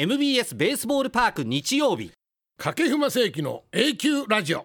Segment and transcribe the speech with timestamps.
[0.00, 2.12] MBS ベースボールパーク日曜日。
[2.56, 4.64] 掛布正幸の A 級ラジオ。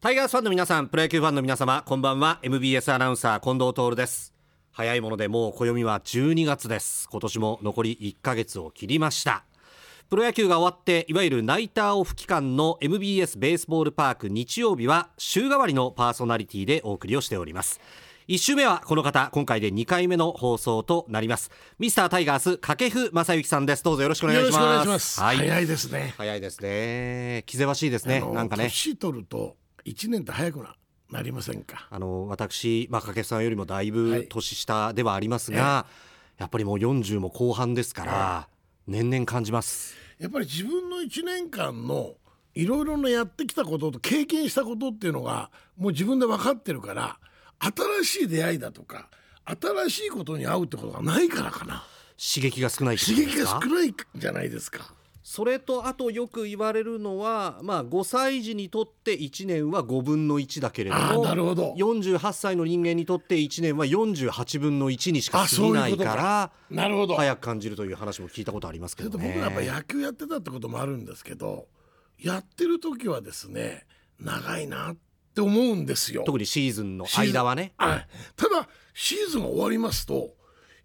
[0.00, 2.38] タイガースファンの皆さんプロ野球ファンの皆様こんばんは。
[2.44, 4.32] MBS アナウンサー近藤徹です。
[4.70, 7.08] 早いものでもう暦は12月です。
[7.10, 9.44] 今年も残り1ヶ月を切りました。
[10.08, 17.80] プロ野球が終わっていわゆるナイターオフ期間の MBS ベースボールパーク日曜日は週替わりのパーソナリティでお送りをしております
[18.28, 21.48] 1週目はこの方今回で2回目の放送となります。
[21.78, 23.84] ミスタータイガース掛布正幸さんです。
[23.84, 25.20] どうぞよろしくお願いします。
[25.20, 25.36] はい。
[25.36, 26.12] 早いですね。
[26.18, 27.44] 早いですね。
[27.46, 28.20] 気ぜわしいですね。
[28.32, 28.64] なんかね。
[28.64, 30.74] 年取ると一年って早くな
[31.12, 31.86] なりませんか？
[31.88, 34.26] あの私、まあ、掛布さんよりもだいはぶい。
[34.28, 35.86] 年下ではありますが、
[36.36, 38.48] やっぱりもう40も後半ですから、
[38.88, 39.94] 年々感じます。
[40.18, 42.14] やっぱり自分の一年間の
[42.56, 47.20] いろいろなやってきたことと経験したことっていうのがもう自分で分かってるから
[47.58, 49.08] 新しい出会いだとか
[49.44, 51.84] 新しいことに会うってことがないからかな。
[52.18, 54.94] 刺激が少ない刺激が少ないんじゃないですか。
[55.22, 61.74] それとあとよく言われるのは、まあ、5歳児にとって1年は5分の1だけれどあもーなるほど。
[61.76, 67.16] 48歳の人間にとって1年は48分の1にしか過ぎないからなるほど。
[67.16, 69.26] 早く感じるという話も聞いたことありますけどね。
[69.26, 71.66] 僕らやっぱ野球やってたってこともあるんですけど
[72.20, 73.84] やってる時はですね
[74.20, 74.96] 長いなっ
[75.36, 76.22] て思うんですよ。
[76.24, 77.74] 特にシーズンの間はね。
[77.76, 78.08] はい。
[78.36, 80.34] ただシーズンが終わりますと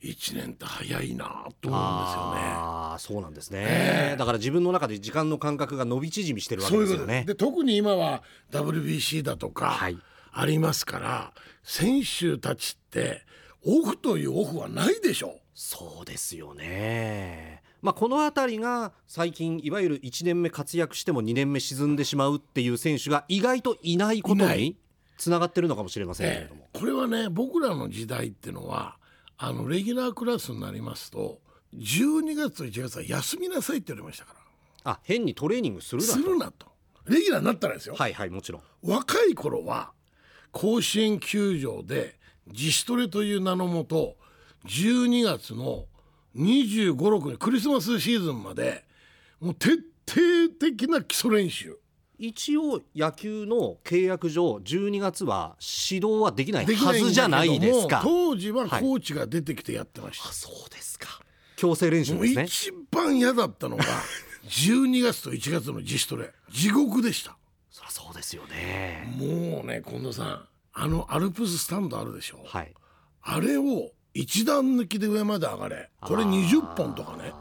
[0.04, 2.42] 1年って早いなと思うんですよね。
[2.54, 4.18] ああそうなんですね、ええ。
[4.18, 7.22] だから自分の中で時間の感覚が伸び縮みしてるわけですよね。
[7.26, 9.98] でで特に今は WBC だとかはい。
[10.34, 13.22] ありますから、選手たちって
[13.66, 24.78] オフというオフはないでしょそうですよねまあこの辺りが最近いわゆる1年目活躍しても2年目沈んでしまうっていう選手が意外といないことに
[25.18, 28.98] つながってるのかもしれませんけれども、これはね僕らの時代ってのは
[29.38, 31.40] あのレギュラークラスになりますと
[31.76, 34.42] 12月と1月は休みなさいって言われましたから。
[34.84, 36.14] あ変にトレーニングするなと。
[36.14, 36.68] するなと。
[37.06, 38.62] レギュラーになったらですよ、はいはいもちろん。
[38.84, 39.92] 若い頃は
[40.52, 44.16] 甲子園球場で自主トレという名のもと
[44.66, 45.86] 12月の
[46.36, 48.83] 2 5 6日クリスマスシーズンまで
[49.39, 51.77] もう徹底的な基礎練習。
[52.17, 58.02] 一応野球の契約上12月は指導はできないはずじゃないですか。
[58.03, 61.08] 当時はコーチが出てきてやってました、あそうですか。
[61.55, 62.43] 強制練習ですね。
[62.43, 63.83] 一番嫌だったのが
[64.45, 66.31] 12月と1月の自主トレ。
[66.52, 67.36] 地獄でした。
[67.71, 69.11] そりゃそうですよね。
[69.17, 72.43] もうね近藤さんあのアルプススタンドあるでしょ。
[72.45, 72.73] はい。
[73.23, 75.89] あれを一段抜きで上まで上がれ。
[76.02, 77.33] これ20本とかね。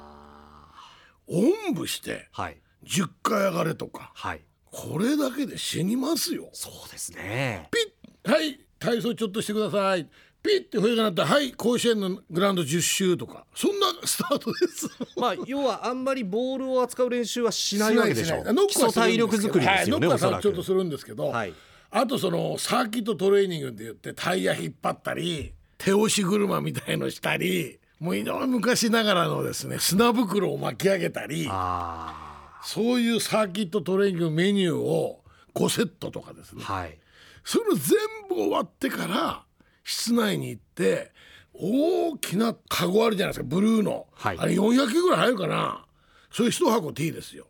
[1.27, 2.59] おんぶしてはい。
[2.85, 4.13] 10回上がれとか。
[4.15, 4.41] はい。
[4.71, 6.49] これだけで死にますよ。
[6.53, 7.69] そうですね。
[7.71, 10.09] ピッはい体操ちょっとしてください。
[10.43, 13.47] ピッて笛が鳴ったらはい甲子園のグラウンド10周とか。
[13.55, 14.89] そんなスタートです。
[15.19, 21.55] まあ要はあんまりボールを扱う練習はしないわけでしょ基礎体力作りですよね、はいノックはちょっとするんですけど、はい。
[21.91, 32.31] あとそのサーキットトレーニングって言ってタイヤ引っ張ったり手押し車みたいのしたりもうい昔ながらのですね砂袋を巻き上げたりあ
[32.63, 35.23] そういうサーキットトレーニングメニューを
[35.55, 36.63] 5セットとかですね。
[36.67, 36.99] あはい。
[37.45, 37.99] それ全
[38.29, 39.45] 部終わってから
[39.83, 41.11] 室内に行って
[41.55, 44.39] 大きなカゴあるじゃないですかブルーの、はい。
[44.39, 45.85] あれ400キロぐらい入るかな。
[46.31, 47.47] それ一箱 T ですよ。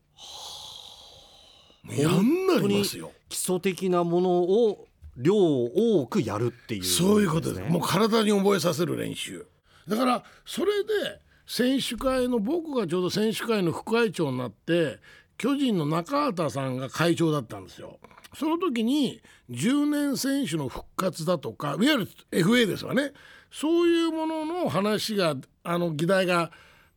[1.88, 3.12] やんなりますよ。
[3.28, 4.86] 基礎的なものを
[5.20, 7.60] 量を多くやるっていう、そういうことです。
[7.60, 9.46] ねもう体に覚えさせる練習。
[9.88, 14.98] だからそれで選手会の僕がちょうど選手会の副会長になって
[15.36, 17.98] 巨人の中畑さんが会長だったんですよ。
[18.34, 19.20] その時に
[19.50, 23.12] 10年選手の復活だとかいわゆる FA ですわね
[23.50, 26.52] そういうものの話があの議題が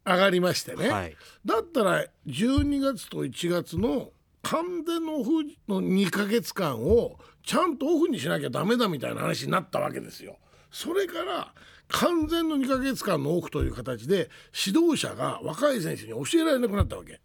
[0.06, 4.12] 上がりましてね、はいだったら12月と1月の
[4.42, 5.32] 完全のオフ
[5.70, 10.38] の2ヶ月間をちゃんとオフにしなきゃダメだみたいな話になったわけですよ。
[10.72, 11.54] それから
[11.90, 14.30] 完全の2ヶ月間のオフという形で
[14.66, 17.22] 指導者が若い選手に教えられなくなったわけ。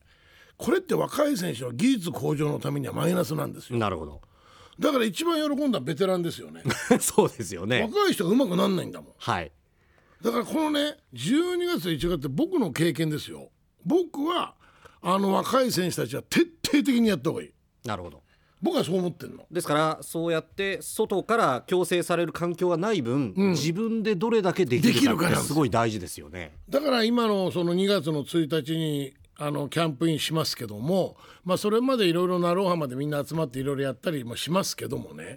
[0.57, 3.79] これって若い選手の技術向上のためにはマイナスなんですよ。
[3.79, 4.21] なるほど
[4.79, 6.63] だから一番喜んだベテランですよね。
[7.01, 9.15] そうですよね若い人が上手くなんないんだもん。
[9.19, 9.53] はい
[10.23, 13.51] だからこのね12月と1月って僕の経験ですよ
[13.85, 14.55] 僕は
[15.01, 17.53] あの若い選手たちは徹底的にやった方がいい
[17.85, 18.23] なるほど
[18.61, 19.45] 僕はそう思ってんの。
[19.51, 26.53] ですからそうやって外から強制される環境がない分、自分でどれだけできできるかってすすごい大事ですよね。
[26.69, 35.37] だから今のその2月の1日にあのキャンプインしますけども、まあ、それまでいろいろなろう浜でみんな集まっていろいろやったりもしますけどもね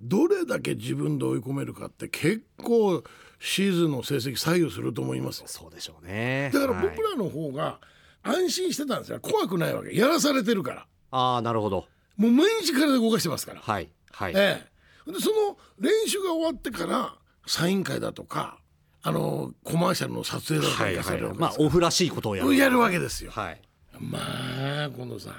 [0.00, 3.02] どれだけ自分で追い込めるかって結構
[3.40, 5.42] シーズンの成績左右すると思います。
[5.46, 6.50] そうでしょうね。
[6.52, 6.88] だからはい。
[6.88, 7.80] 僕らの方が
[8.22, 9.18] 安心してたんですよ。
[9.20, 9.94] 怖くないわけ。
[9.94, 10.86] やらされてるから。
[11.10, 11.86] ああなるほど
[12.20, 14.62] もう毎日体動かしてますから、はいはい、え
[15.08, 17.14] え、でその練習が終わってから
[17.46, 18.58] サイン会だとか
[19.02, 22.54] あのコマーシャルの撮影だとかはいされるわけまあオフらしいことをやる。
[22.54, 23.30] やるわけですよ。
[23.30, 23.62] はい。
[23.98, 25.34] まあ近藤さん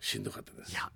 [0.00, 0.72] しんどかったです。
[0.72, 0.90] いや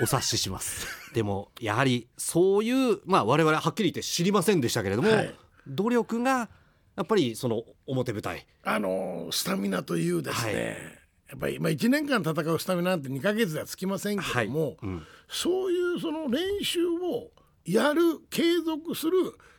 [0.00, 0.86] お察しします。
[1.12, 5.34] でもやはりそういうまあ我々はっきり言って知りませんでしたけれども、はい。
[5.66, 6.48] 努力が
[6.94, 8.46] やっぱりその表舞台。
[8.62, 10.60] あのスタミナというですね、は
[10.98, 11.01] い
[11.32, 14.76] やっぱり、まあ、1年間戦うスタミナなんて2ヶ月ではつきませんけども、はい。
[14.82, 15.02] うん。
[15.28, 17.30] そういうその練習を
[17.64, 19.14] やる継続する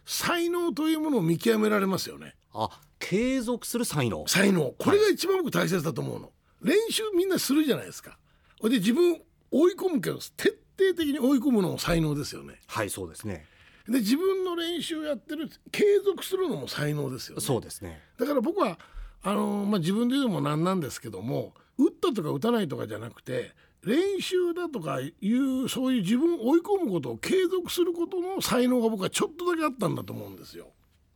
[0.05, 2.35] 才能というものを見極められますよね。
[2.53, 4.23] あ継続する才能？
[4.27, 4.75] 才能。
[4.77, 6.31] これが一番僕大切だと思うの、
[6.61, 8.19] 練習みんなするじゃないですか。
[8.61, 9.19] で自分
[9.49, 12.61] 追い込むけど徹底的に追い込むのも才能ですよね。
[12.67, 13.45] はいそうですね。
[13.87, 17.41] で自分の練習やってる継続するのも才能ですよね。
[17.41, 17.99] そうですね。
[18.19, 18.77] だから僕は
[19.25, 23.51] あのまあ、自分で言うのもなんなんですけども打ったとか打たないとかじゃなくて
[23.85, 30.67] 練習だとかいうそういう自分を追い込むことを継続することの才能が僕はちょっとだけあったんだと思うんですよ。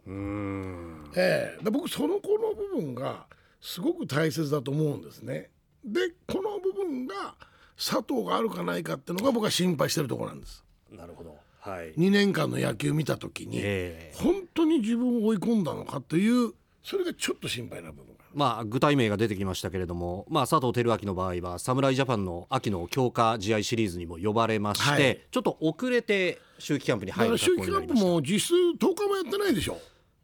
[0.06, 3.25] うーんええで僕その子の部分が
[3.62, 5.50] すごく大切だと思うんですね。
[5.86, 7.36] でこの部分が
[7.77, 10.63] 佐藤があるかないかっていうのが僕は心配してるところなんです。
[10.92, 16.53] なるほどはい2年間の野球見た時に、ええ本当に自分を追い込んだのかという
[16.83, 18.16] それがちょっと心配な部分。
[18.33, 25.21] まあ具体名が出てきましたけれども、まあ、佐藤輝明の場合は侍ジャパンの秋の強化試合シリーズにも呼ばれまして、はい。
[25.31, 29.77] ちょっと遅れて秋季キャンプに入る秋季キャンプも実質10日もやってないでしょ？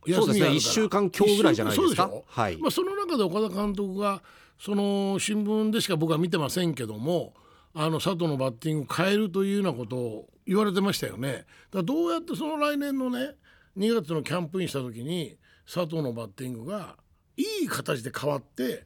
[0.07, 0.39] そうですね。
[0.39, 0.51] 休みがあるから。
[0.55, 2.11] 一週間今日ぐらいじゃないですか？
[2.27, 2.57] はい。
[2.57, 4.21] まあ、その中で岡田監督が
[4.59, 7.33] その新聞でしか僕は見てませんけども
[7.73, 11.31] あの佐藤のバッティングを変えるというようなことを言われてましたよね。
[11.31, 11.45] だか
[11.77, 13.35] らどうやってその来年のね
[13.77, 16.97] 2月のキャンプインした時に佐藤のバッティングが
[17.37, 18.85] いい形で変わって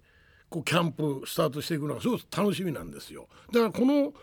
[0.50, 3.28] こうキャンプスタートしていくのがすごく楽しみなんですよ。
[3.52, 4.14] だからこの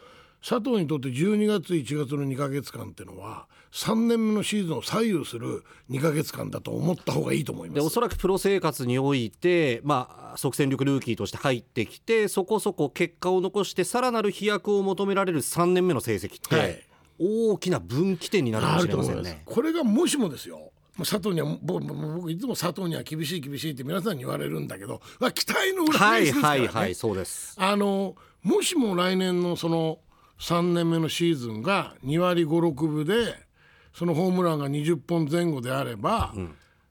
[0.47, 7.77] 佐藤にとって12月1月の2ヶ月間っていうのは3年目のシーズンを左右する2ヶ月間だと思った方がいいと思いま。
[7.77, 16.83] ですおそらくプロ生活において、まあ、即戦力ルーキーとして入ってきてそこそこ結果を残してさらなる飛躍を求められる3年目の成績って、はい
[17.17, 19.43] 大きな分岐点になるかもしれませんね。
[19.45, 27.57] これがもしもですよもう佐藤には僕僕いつも佐藤には厳しい厳しいって皆さんに言われるんだけどまあ期待の裏はい返しですからね、はいはいそうです。
[27.59, 29.99] あのもしも来年のその
[30.39, 33.35] 3年目のシーズンが2割5 6分で
[33.95, 36.35] そのホームランが20本前後であれば、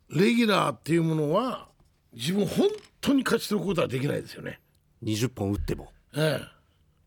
[0.09, 1.67] レギュラーっていうものは
[2.13, 2.69] 自分本
[3.01, 4.59] 当に勝ち取ることはできないですよね。
[5.03, 6.45] 20本打ってもええと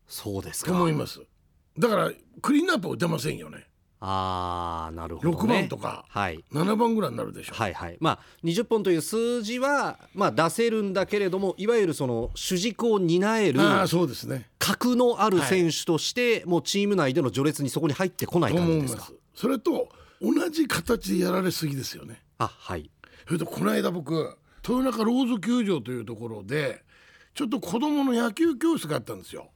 [0.07, 1.21] そうですか思います。
[1.77, 2.11] だから
[2.41, 3.65] クリーンアップは打てませんよね。
[3.99, 7.53] あーなるほど、ね、6番とかはい7番ぐらいになるでしょ。
[7.55, 14.49] はいはいまあ20本という数字は、まあ、出せるんだけれどもいわゆるその主軸を担えるああそうですね。
[14.59, 19.09] 格のある選手として、もうチーム内での序列にそこに入ってこないと感じですか。
[19.33, 19.87] それと
[20.21, 22.21] 同じ形でやられすぎですよね。
[22.37, 22.89] あはい
[23.25, 26.83] それとこの間僕豊中ローズ球場というところで
[27.33, 29.49] ちょっと子供の野球教室があったんですよ。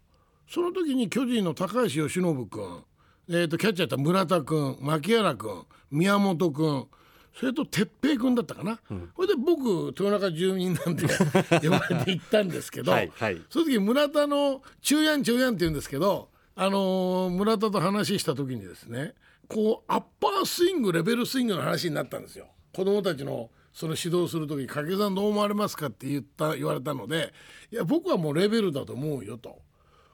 [0.48, 2.84] その時に巨人の高橋由伸君、
[3.34, 6.88] えー、とキャッチャーやった村田君牧原君宮本君
[7.34, 8.82] それと哲平君だったかな、
[9.16, 19.16] それで僕豊中住民なんで呼ばれて行ったんですけど、 はいはいその時村田の中やん中やんって言うんですけど、あのー村田と話した時にですね
[19.48, 22.48] こうアッパースイングレベルスイングの話になったんですよ。
[22.74, 27.34] 子供たちのその指導する時に掛け算どう思われますかって言った言われたので
[27.72, 29.60] いや僕はもうレベルだと思うよと。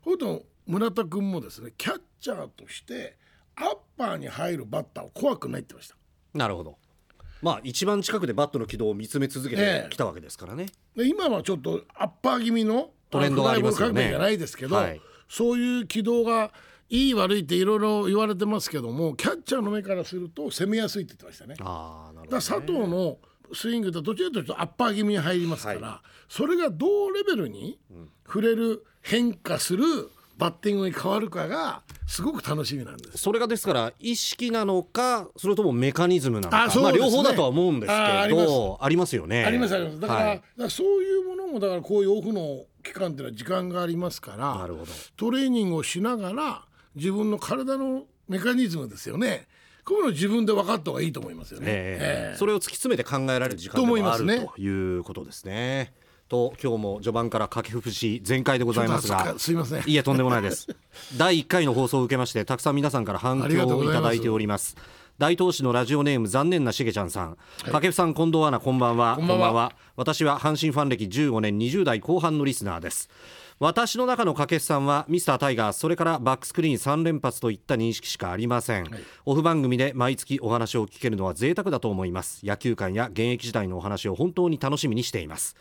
[0.03, 3.17] それと村田君もですねキャッチャーとして
[3.55, 5.97] アッパーに入るバッターを怖くないって言ってまし
[6.33, 6.37] た。
[6.37, 6.77] なるほど。
[7.41, 9.89] まあ一番近くでバットの軌道を見つめ続けてええ。
[9.89, 14.09] きたわけですからね、で今はちょっとアッパー気味のトレンドがありますよね。
[14.09, 15.01] じゃないですけど、はい。
[15.29, 16.51] そういう軌道が
[16.89, 21.55] いい悪いっていろいろ言われてますけどもキャッチャーの目からすると攻めやすいって言ってましたね。
[21.59, 23.17] ああなるほど、ら佐藤の
[23.53, 27.79] スイングってどちらかというとアッパー気味に入りますから、それがどうレベルに
[28.25, 29.83] 触れる変化する
[30.37, 33.17] バッティングに変わるかがすごく楽しみなんです。
[33.17, 36.67] それがですから意識なのかそれともメカニズムなのか。
[36.67, 36.81] ね。
[36.81, 39.15] まあ、両方だとは思うんですけどあります。
[39.15, 39.43] よね。
[39.45, 39.99] ありますあります。
[39.99, 40.41] だから,、はい。
[40.57, 44.91] らそういうものもだからこういうオフの期間っていうのは時間がありますからなるほど。
[45.17, 49.47] トレーニングをしながら自分の体のメカニズムですよね。
[49.83, 51.65] こういうのを自分で分かった方がいいと思いますよね。
[51.67, 52.29] ええ。
[52.29, 52.37] ええ。
[52.37, 54.47] それを突き詰めて考えられる時間でと思いもあるますね。
[54.55, 55.93] ということですね。
[56.27, 59.35] と今日も序盤から掛布節全開でございますが。
[59.37, 59.83] すいません。
[59.85, 60.67] いえとんでもないです。
[61.17, 64.75] 第1回の放送を受けましてたくさん皆さんから反響をいただいております。
[65.17, 69.15] 大東市のラジオネーム残念なしげちゃんさん、掛布さん近藤アナこんばんは。
[69.15, 69.73] こんばんは。
[69.95, 73.09] 私は阪神ファン歴15年20代後半のリスナーです。
[73.59, 78.85] 私の中の掛布さんはミスタータイガースそれからバックスクリーン3連発といった認識しかありません、
[79.25, 82.45] オフ番組で毎月お話を聞けるのは贅沢だと思います。
[82.45, 85.55] 野球界や現役時代のお話を本当に楽しみにしています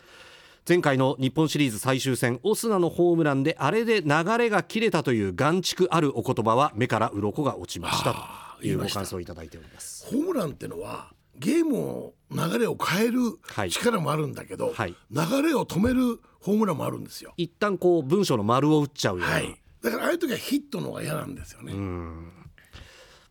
[0.67, 8.57] 前回の日本シリーズ最終戦オスナのホームランであれで流れが切れたという眼蓄あるお言葉は目から鱗が落ちました。
[8.59, 10.05] というご感想をいただいております。
[10.07, 13.71] ホームランってのはゲームを流れを変えるはい。
[13.71, 14.95] 力もあるんだけど、はい。
[15.09, 17.33] 流れを止めるホームランもあるんですよ。
[17.37, 19.57] 一旦こう文章の丸を打っちゃうような、はい。
[19.81, 21.71] だからああいう時はヒットの方が嫌なんですよね。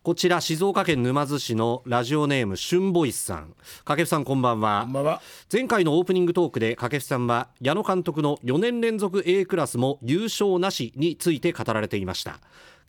[0.07, 3.53] こちら静岡県沼津市のラジオネームシュンボイスさん。
[3.79, 4.83] 掛布さんこんばんは。
[4.85, 5.21] こんばんは。
[5.51, 12.39] 前回のオープニングトークで掛布さんは矢野監督の4年連続 A クラスも優勝なしについて語られていました。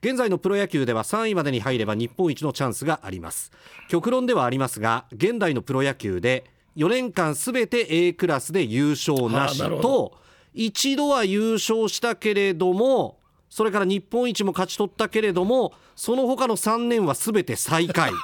[0.01, 3.51] 現在のプロ野球では3位までに入れば日本一のチャンスがあります。
[3.89, 6.45] 極論ではありますが現代のプロ野球で
[6.77, 10.17] 4年間すべて A クラスで優勝なしと
[10.55, 13.18] 一度は優勝したけれども
[13.49, 18.13] それから日本一も勝ち取ったけれどもその他の3年はすべて最下位。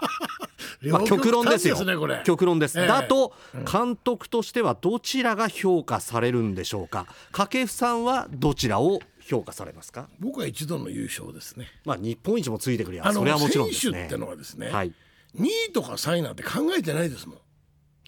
[0.91, 1.83] まあ、極論ですよ。
[1.83, 2.87] ね極論です、ええ。
[2.87, 3.33] だと
[3.71, 7.07] 監督としてはどちらが評価されるんでしょうか？
[7.33, 10.09] 掛布さんはどちらを評価されますか？
[10.21, 11.69] 僕は一度の優勝ですね。
[11.85, 13.93] まあ日本一もついてくりゃそれはもちろんですね。
[13.93, 14.93] 選手ってのはですね、はい。
[15.39, 17.39] 2位とか3位なんて考えてないですもん。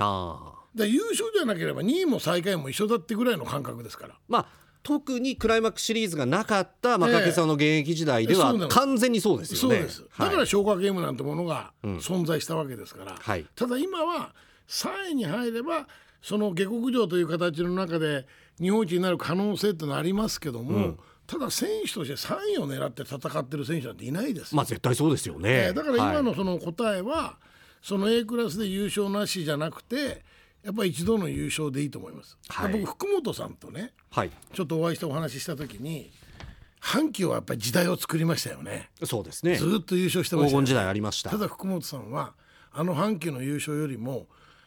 [0.00, 0.56] ああ。
[0.74, 4.18] で優勝じゃなければ2位も最下位も一緒だってぐらいの感覚ですから。
[4.28, 9.76] まあ特にクライマックスシリーズがなかった、まあ、ええ掛布さんの現役時代では完全にそうですよね。
[9.78, 10.04] そうです。
[10.16, 10.34] だはい。
[10.36, 13.16] から消化ゲームなんてものが存在したわけですから。
[13.18, 13.44] はい。
[13.56, 14.32] ただ今は
[14.68, 15.88] 3位に入れば
[16.22, 18.28] その下克上という形の中で
[18.60, 24.52] 日本一になる可能性ってのはありますけども、ただ選手として3位を狙って戦ってる選手なんていないです。
[24.52, 26.22] よまあ絶対そうですよね、えーだから今はい。
[26.22, 27.38] のその答えは、
[27.82, 30.24] その A クラスで優勝なしじゃなくて
[30.66, 32.36] やっぱり一度の優勝でいいと思います。
[32.48, 32.72] はい。
[32.72, 34.30] 僕福本さんとねはい。
[34.52, 36.10] ちょっとお会いしてお話しした時に
[36.82, 38.90] 阪急はやっぱり時代を作りましたよね。
[39.04, 39.54] そうですね。
[39.54, 40.66] ずーっと優勝してましたよね。
[40.66, 41.30] 黄金時代ありました。
[41.30, 42.34] ただ福本さんは
[42.72, 44.26] あの阪急の優勝よりも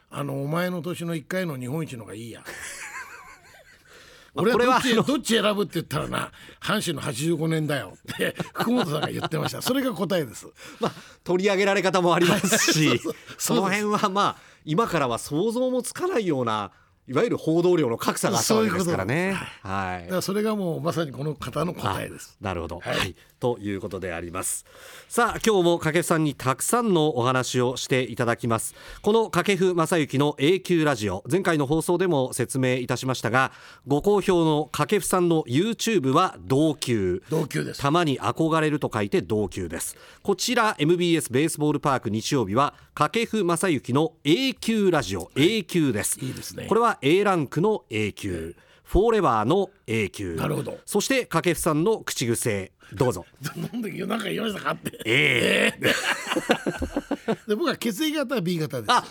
[0.09, 2.43] あのお前の年の1回の日本一のがいいや。
[4.33, 9.61] まあ俺はどっち選ぶって言ったらな阪神の85年だよって福本さんが言ってました。
[9.61, 10.47] それが答えです。
[10.79, 10.93] まあ、
[11.25, 13.01] 取り上げられ方もありますし
[13.37, 16.71] その辺はまあ今からは想像もつかないような
[17.09, 19.33] いわゆる報道量の格差があったわけですからね。
[19.63, 20.03] はい。
[20.03, 22.37] だからそれがもうまさにこの方の答えです。
[22.39, 24.65] なるほど、ははいいということであります。
[25.07, 28.75] さあ今日も掛布さんにたくさんのお話をしていただきます。
[29.01, 33.51] この掛布正幸の A 級ラジオ前回の放送でも説明いたしましたが
[33.87, 37.21] ご好評の掛布さんの YouTube は同級。
[37.29, 37.81] 同級です。
[37.81, 39.97] たまに憧れると書いて同級です。
[40.23, 45.31] こちら MBS ベースボールパーク日曜日は掛布正幸の A 級ラジオ。
[45.35, 46.19] A 級です。
[46.21, 46.29] い。
[46.29, 46.65] いですね。
[46.67, 48.55] これは A ランクの A 級
[48.89, 50.79] フォーレバーの A 級なるほど。
[50.83, 52.71] そして掛布さんの口癖。
[52.91, 53.23] どうぞ。
[53.71, 54.99] なんで夜中言いましたかって。
[55.05, 55.79] ええ。
[57.47, 58.91] で僕は血液型は B 型です。
[58.91, 59.03] あ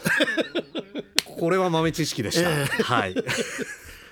[1.25, 2.50] これは豆知識でした、
[2.82, 3.14] はい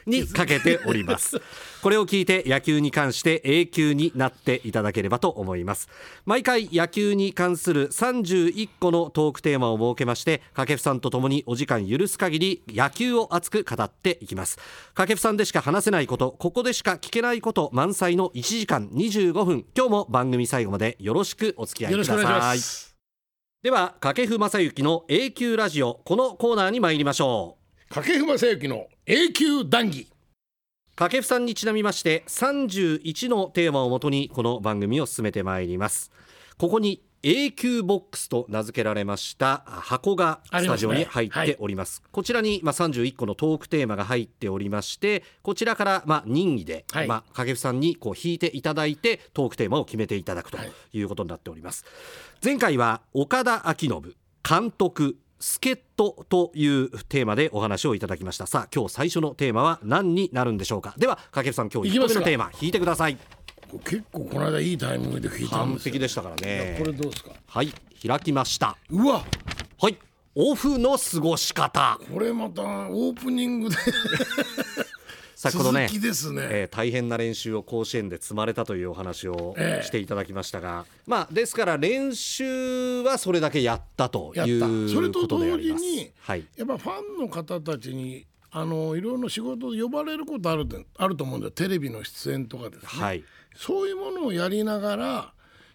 [0.07, 1.41] にかけております。
[1.83, 5.89] これを聞いて野球に関して永久になっていただければと思います。
[6.25, 14.59] 毎回野球に関する31個のトークテーマを設けまして掛布さんと共にお時間許す限り野球を熱く語っていきます。
[14.95, 19.67] 掛布さんでしか話せないことここでしか聞けないこと満載の1時間25分。
[19.77, 22.97] 今日も番組最後までよろしくお付き合いくだよろしくお願いしさいます。
[23.63, 27.89] では掛布正幸の永久ラジオこのコーナーに参りましょう。
[27.89, 30.09] 掛布正幸の永久談義。
[30.97, 36.11] 掛布さんにちなみまして31のテーマをもとにこの番組を進めてまいります。
[36.59, 42.03] ここに A 級ボックスと名付けられました箱がスタジオに入っております。
[42.11, 47.07] こちらにまあ31個のトークテーマが入っておりましてこちらからまあ任意で、はい。
[47.07, 50.73] まあ掛布さんにこう引いていただいてトークテーマを決めていただくとはい。
[50.95, 51.85] いうことになっております。
[52.43, 58.47] 前回は岡田彰信監督助っ人というテーマでお話をいただきました。
[58.47, 60.95] さあ今日最初のテーマは何になるんでしょうか？
[60.99, 63.17] では掛布さん今日1個目のテーマ引いてください。
[63.85, 65.93] 結構この間いいタイミングで聞いたん完ですよ。
[65.93, 66.77] 璧でしたからね。
[66.79, 67.31] これどうですか？
[67.47, 67.73] はい
[68.07, 68.77] 開きました。
[68.91, 69.25] うわ！
[69.81, 69.99] はい
[70.35, 71.99] オフの過ごし方。
[72.13, 73.77] これまたオープニングで
[75.37, 85.39] 先ほどねね、えー大変な練習を甲子園で積まれたというお話をええしていただきましたが、まあですから練習はそれだけやったというそれと同。
[85.39, 91.51] 時にはい、やっぱファンの方たちにあのいろいろな仕事で呼ばれることあるであると思うんだよ。
[91.51, 93.25] テレビの出演とかですね、はい、
[93.55, 95.05] そういうものをやりながら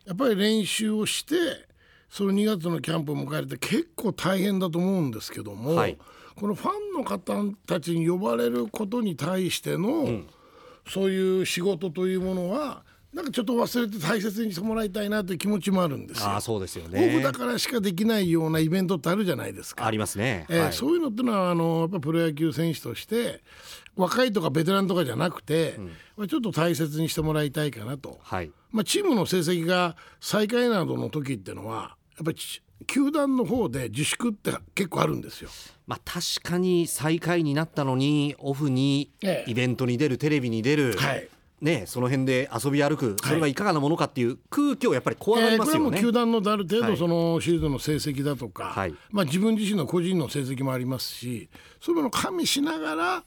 [0.06, 1.36] やっぱり練習をして
[2.10, 5.98] その2月のキャンプを迎えて結構大変だと思うんですけども、はい
[6.42, 7.36] このファンの方
[7.68, 10.24] たちに呼ばれることに対しての、
[10.90, 12.84] そういう仕事というものは
[13.14, 16.30] なんかちょっと忘れて大切にしてもらいたいなという気持ちもあるんですよ。
[16.30, 19.86] ああそうですよ僕ねだからしかできないようなイベントってあるじゃないですか。
[19.86, 20.74] ありますね、えーはい。
[20.74, 23.42] そういうのってのはあのやっぱプロ野球選手として
[23.96, 25.76] 若いとかベテランとかじゃなくて、
[26.18, 28.52] まあちょっと大切にしてもらいたいかなと、はい。
[28.72, 35.50] まあ、チームの成績が最下位などの時ってのはやっぱりち球団の方で自粛って結構あるんですよ。
[35.88, 39.52] まあ確かに最下位になったのにオフにええ。
[39.52, 41.28] イベントに出るテレビに出る、はい。
[41.62, 45.80] ね、その辺で遊び歩くそれはいかがなものかっていう空気をやっぱり怖がりますよね。
[45.80, 46.92] これはもう球団のある程はい。
[46.92, 48.96] 度そのシーズンの成績だとか、はい。
[49.12, 53.24] まあ、自分自身の個人の成績もありますしそういうものを加味しながらやっ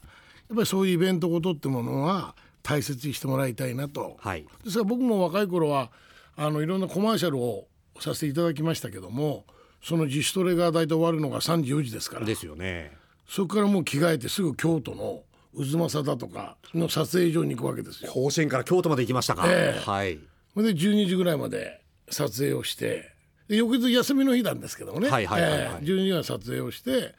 [0.53, 4.17] ぱりそういうイベントごとってものは大切にしてもらいたいなと。
[4.19, 4.45] はい。
[4.65, 5.91] ですから僕も若い頃は
[6.35, 7.67] あのいろんなコマーシャルを
[7.99, 9.45] させていただきましたけども
[9.83, 12.91] その自主トレが大体終わるのが3時4時ですからですよね。
[13.27, 15.21] そこからもう着替えてすぐ京都の
[15.55, 18.11] 渦政だとかの撮影所に行くわけですよ。
[18.11, 19.45] 甲子園から京都まで行きましたか。
[19.47, 20.19] ええはい
[20.53, 23.11] それで12時ぐらいまで撮影をして
[23.47, 27.13] で翌日休みの日なんですけどもね、はいはいはいはいええ12時ぐらい撮影をして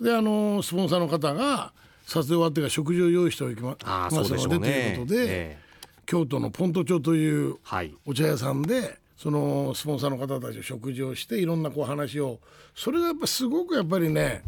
[0.00, 1.72] であのスポンサーの方が
[2.06, 3.76] 撮影終わってから食事を用意しておきま
[4.10, 4.96] すそうででというね。
[4.98, 5.26] ことで、え
[5.60, 5.64] え
[6.06, 12.40] 京都のポント町というはいお茶屋さんでそのスポンサーの方たちと食事をしていろんなこう話を
[12.74, 14.42] それがやっぱすごくやっぱりね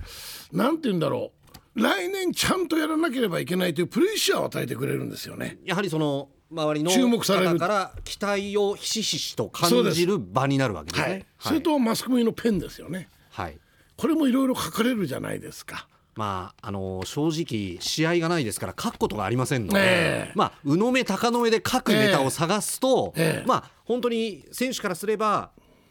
[0.53, 1.33] なんて言うんだろ
[1.77, 5.59] う来年ちゃんとやらなければいけないというプレッシャーを与えてくれるんですよね。
[5.63, 11.27] やはりその周りの注目される方から期待をひしひしと感じる場になるわけですはいね。
[11.39, 13.09] それとマスコミのペンですよね。
[13.31, 13.59] はい
[13.97, 15.89] これもいろいろ書かれるじゃないですか。
[16.17, 25.51] まああの正直試合がないですから書くことがありませんので、ええまあ鵜の目鷹の目で書くネタを探すと、ええまあ本当に選手からすれば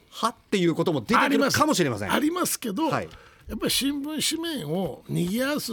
[0.10, 2.12] はっていうことも出てくるかもしれません。
[2.12, 3.10] ありますけど、はい
[3.48, 5.72] やっぱり新聞紙面を賑わす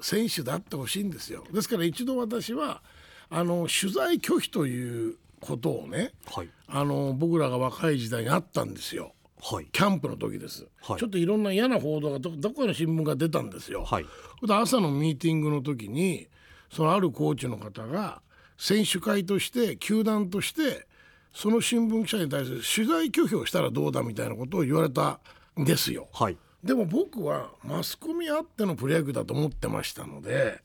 [0.00, 1.44] 選手であってほしいんですよ。
[1.52, 2.82] ですから一度私は
[3.28, 9.12] あの取材拒否ということをねはいあの僕らが若い時代にあったんですよ。
[9.42, 13.84] はいキャンプの時です、はいちょっといろんな嫌な報道がどどこかの新聞が出たんですよ。
[13.84, 14.06] はい
[14.48, 16.28] 朝のミーティングの時に
[16.70, 18.22] そのあるコーチの方が
[18.56, 20.86] 選手会として球団として
[21.32, 25.20] その新聞記者に対する取材拒否をしたらどうだみたいなことを言われた
[25.58, 26.08] んですよ。
[26.12, 30.60] はいでも僕はマスコミあってのプロ野球だと思ってましたので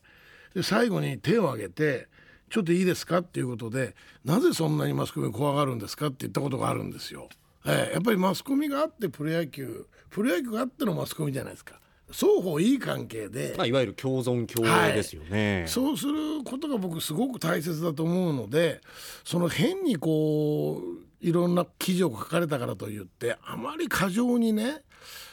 [0.54, 2.08] で最後に手を挙げて
[2.50, 7.30] 「ちょっといいですか?」っていうことで「なぜそんなにマスコミを怖がるんですか?」って言ったことがあるんですよ。
[7.66, 11.80] ええやっぱりマスコミがあってプロ野球プロ野球があってのマスコミじゃないですか。
[12.10, 15.64] 双方いい関係で、まあいわゆる共存共栄ですよね。
[15.66, 18.80] そうすることが僕すごく大切だと思うので
[19.24, 24.82] その変にこういろんな記事を書かれたからといってあまり過剰にね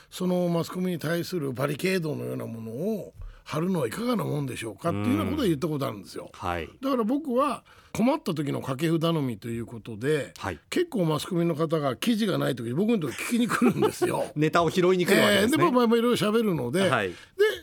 [0.10, 6.32] そのマスコミに対するバリケードのようなものを貼るのはいかがなもんでしょうかっていうようなことを言ったことあるんですよ。
[6.34, 7.64] はいだから僕は
[7.96, 10.60] 困った時の掛け札頼みということで、はい。
[10.72, 14.26] 結構マスコミの方が記事がない時に僕のところ聞きに来るんですよ。
[14.36, 15.64] ネタを拾いに来るわけえーでですね。
[15.64, 17.10] まあまあまあいろいろ喋るので,、はい。
[17.10, 17.16] で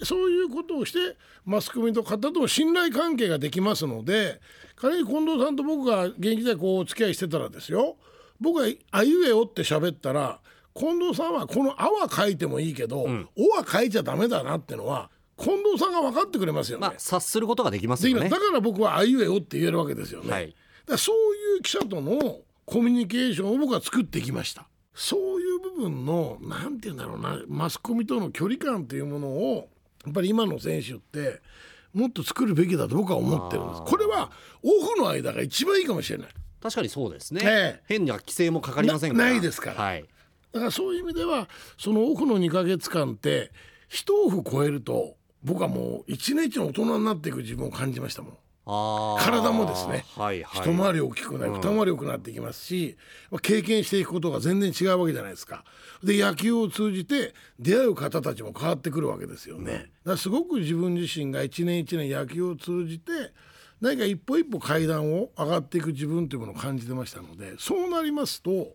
[0.05, 4.41] そういうことをしてマスコミの方とも信頼関係ができますので
[4.77, 7.97] 仮に近藤さんと僕が現役時代こうお付き合いしてたらですよ。
[8.41, 10.39] 僕が「あいうえお」って喋ったら
[10.77, 13.01] 近藤さんはこの「あ」は書いてもいいけど
[13.37, 15.11] 「お」は書いちゃダメだなってのは
[15.41, 16.87] 近藤さんが分かってくれますよね。
[16.87, 18.39] まあ察することができますよねだ。
[18.39, 20.31] から僕は「あいうえお」って言えるわけですよね。
[20.31, 20.55] はい
[20.87, 24.67] だそういう記者とのコミュニケーションを僕は作ってきました。
[24.95, 29.69] そういう部分のなんて言うんだろうなマスコミとの距離感というものを
[30.05, 31.41] やっぱり今の選手って
[31.95, 33.83] もっと作るべきだと僕は思ってるんです。
[33.83, 34.31] これは
[34.63, 36.29] オフの間が一番いいかもしれない。
[36.61, 37.41] 確かにそうですね。
[37.45, 39.25] ええ変な規制もかかりませんから。
[39.27, 40.05] なないですからはい。
[40.53, 41.49] だからそういう意味では
[41.79, 43.53] そのオフの2ヶ月間って
[43.89, 48.37] 一オフ超えると僕はもう一年一年大人になっていく自分を感じましたもん。
[49.19, 50.71] 体もですねはいはい。
[50.71, 52.97] 一回り大きくなり二回り大きくなっていきますし、
[53.31, 55.65] まあ経験していくことが全然違うわけじゃないですか。
[56.05, 59.73] で野球を通じて出会う方たちも変わってくるわけですよね。
[59.73, 63.13] だからすごく自分自身が一年一年野球を通じて
[63.81, 68.75] 何か一歩一歩階段を上がっていく自分というものを感じてましたのでそうなりますと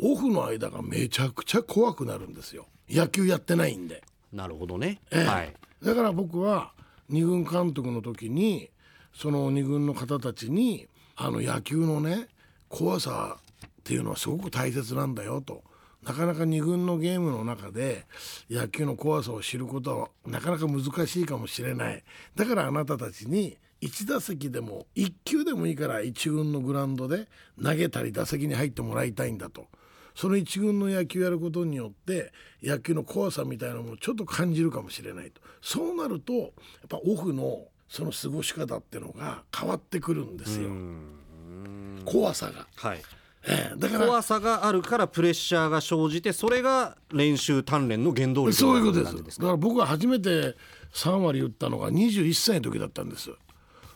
[0.00, 4.02] オフの間がめちゃくちゃ怖くなるんですよ野球やってないんで。
[4.32, 5.00] なるほどね。
[5.10, 5.54] ええはい。
[5.84, 6.72] だから僕は
[7.10, 8.70] 二軍監督の時に
[9.14, 12.28] その二軍の方たちにあの野球のね
[12.68, 15.62] 怖さっていうのはすごく大切なんだよと。
[16.02, 18.04] なかなか二軍のゲームの中で
[18.50, 22.04] 野球の怖さを知ることはなかなか難しいかもしれない
[22.36, 27.26] だからあなたたちに1打席でも1球でもいいから1軍のグラウンドで
[27.62, 29.66] 投げたり打席に入ってもらいたいんだと
[30.14, 35.40] その一軍の野球やることによって野球の怖さみたいなのもちょっと感じるかもしれないと。
[35.60, 36.50] そうなるとやっ
[36.88, 40.70] ぱオフのその過ごし方っていうのが変わってくるんですよ。
[42.04, 42.66] 怖さが。
[42.76, 43.02] はい。
[43.46, 49.38] ええだから怖さがあるからプレッシャーが生じてそれが練習鍛錬の原動力そういうことです。
[49.38, 50.56] だから僕が初めて
[50.94, 53.30] 3割打ったのが21歳の時だったんです。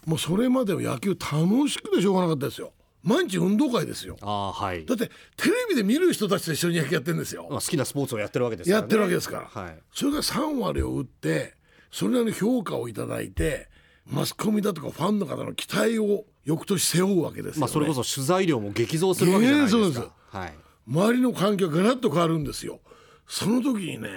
[0.05, 4.17] もうそれまでは野球楽しくてしょうがなかったですよ毎日運動会ですよ。
[4.23, 4.85] ああはい。
[4.85, 5.07] だって
[5.37, 7.47] テレビで見る人たちと一緒に野球やってるんですよ。
[7.51, 9.79] まあ好きなスポーツをやってるわけですから、ね、やってるわけですから、はい。
[9.93, 11.55] それが3割を打って
[11.91, 13.69] それなりの評価をいただいて
[14.07, 17.61] マスコミだとかファンの方の期待を翌年背負うわけですよ、ね。
[17.61, 20.37] まあそれこそ取材量も激増するわけじゃないですか、ええそうです。
[20.37, 20.55] はい。
[20.87, 22.81] 周りの環境がガラッと変わるんですよ。
[23.27, 24.09] その時にね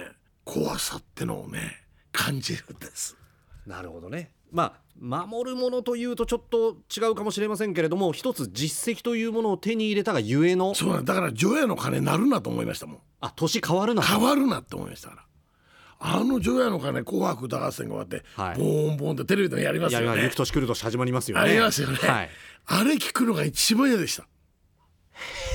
[0.44, 3.16] 怖さってのをね感じるんです。
[3.66, 11.14] なるほどねまあ守るものというとちょっと違うかもしれませんけれども一つ実績というものを手に入れたがゆえのそうなんだ。
[11.14, 12.98] から除夜の鐘なるなと思いましたもん。
[13.20, 15.22] あ年変わるな変わるなって思いましたから。
[16.04, 18.58] あの除夜の鐘紅白歌合戦が終わって、はい。
[18.58, 20.14] ボーンボーンってテレビでもやりますいやいよ。
[20.14, 21.42] ねや行く年来る年始まりますよね。
[21.42, 22.30] ありますよね、はい、
[22.66, 24.26] あれ聞くのが一番嫌でした。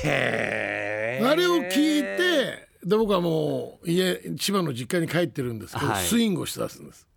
[0.04, 6.04] へあれを聞いてで僕はもう家千葉の実家に帰ってるんですけど、はい。
[6.04, 7.07] スイングをしだすんです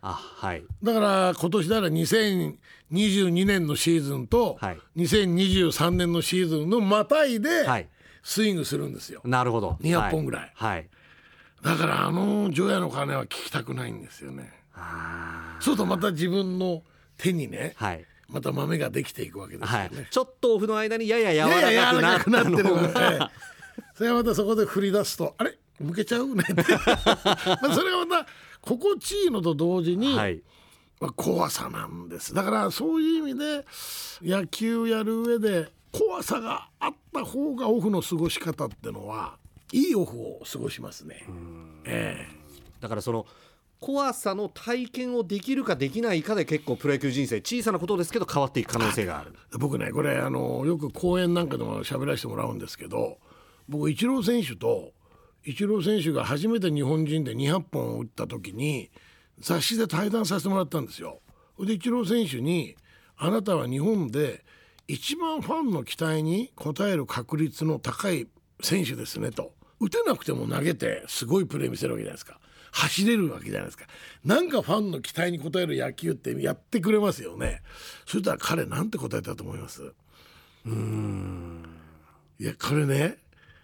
[0.00, 0.64] あはい。
[0.82, 4.78] だから今年なら2022年のシーズンとはい。
[4.96, 7.88] 2023年のシーズンのまたいではい。
[8.22, 9.20] スイングするんですよ。
[9.24, 9.78] なるほど。
[9.80, 10.52] 200本ぐらい。
[10.54, 10.88] はい。
[11.62, 14.52] だからあの除夜の鐘は聞きたくないんですよね。
[14.74, 16.82] そうするとまた自分の
[17.16, 18.04] 手にねはい。
[18.28, 23.30] また豆ができていくわけですよね、はい、ちょっとオフの間にやや柔やや柔ららかくなってるのが
[23.94, 25.56] それはまたそこで振り出すとあれ？
[25.80, 26.34] 向けちゃう？
[26.34, 26.44] ね。
[26.44, 28.26] っ てまあそれがまた
[28.68, 30.42] 心地いいのと同時に、はい。
[31.00, 32.34] まあ、怖さなんです。
[32.34, 33.64] だからそういう意味で
[34.22, 39.36] 野球やる上で怖さがあった方がオフの過ごし方ってのは
[39.72, 41.24] いいオフを過ごしますね。
[41.84, 42.26] え
[42.80, 43.26] だからその
[43.80, 49.32] 怖さの体験をできるかできないかで結構プロ野球人生小さなことですけど変わっていく可能性がある。
[49.54, 53.18] え僕ねこれあのよく講演なんかでも喋らせてもらうんですけど
[53.68, 54.92] 僕イチロー選手と
[55.44, 58.90] イチロー選手が初めて日本人で200本打った時に
[59.38, 61.20] 雑誌で対談させてもらったんですよ。
[61.60, 62.76] でイチロー選手に
[63.16, 64.44] 「あなたは日本で
[64.86, 68.28] 一番ファンの期待に応える確率の高い
[68.62, 69.54] 選手ですね」と。
[69.80, 72.40] 打てなくても投げてすごいプレー見せるわけじゃないですか。
[72.72, 73.86] 走れるわけじゃないですか。
[74.24, 77.62] なんかファンの期待に応える野球ってやってくれますよね。
[78.04, 79.92] そしたら彼なんて答えたと思います？
[80.66, 81.64] うん
[82.40, 83.18] いやこれね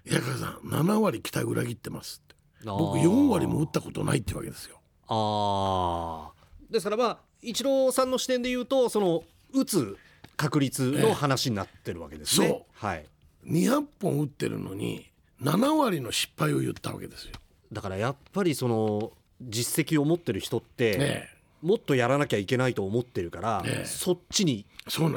[0.05, 2.35] 矢川さん7割期待裏切ってますって。
[2.65, 4.81] 僕4割も打ったことないってわけですよ。
[5.09, 6.73] あー。
[6.73, 9.97] ですからまあイチローさんの視点で言うとその打つ
[10.37, 13.07] 確率の話になってるわけですね、そうはい。
[13.47, 15.11] 200本打ってるのに
[15.43, 17.33] 7割の失敗を言ったわけですよ。
[17.73, 21.35] だからやっぱりその実績を持ってる人って、ねえ。
[21.63, 23.87] もっとやらなきゃいけないと思ってるから、ええ。
[23.87, 24.67] そっちに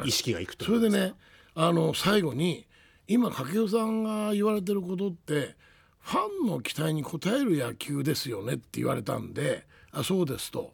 [0.04, 1.14] 意識がいくとそれでね
[1.54, 2.66] あの最後に
[3.08, 5.56] 今掛布さんが言われてることって
[6.00, 10.72] ファンの期待に応える野球ですよねって言われたんであそうですと。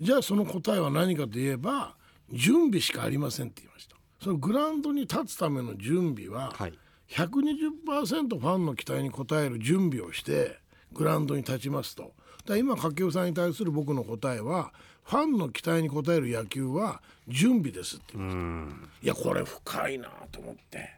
[0.00, 1.94] じゃあその答えは何かといえば
[2.32, 3.96] 準備しかありませんって言いました。
[4.22, 6.72] そのグラウンドに立つための準備は、はい。
[7.08, 10.58] 120%ファンの期待に応える準備をして
[10.92, 12.12] グラウンドに立ちますと。
[12.44, 14.72] だ今掛布さんに対する僕の答えは
[15.04, 18.86] ファンの期待に応える野球は準備ですって言いました。
[19.02, 20.97] いやこれ深いなと思って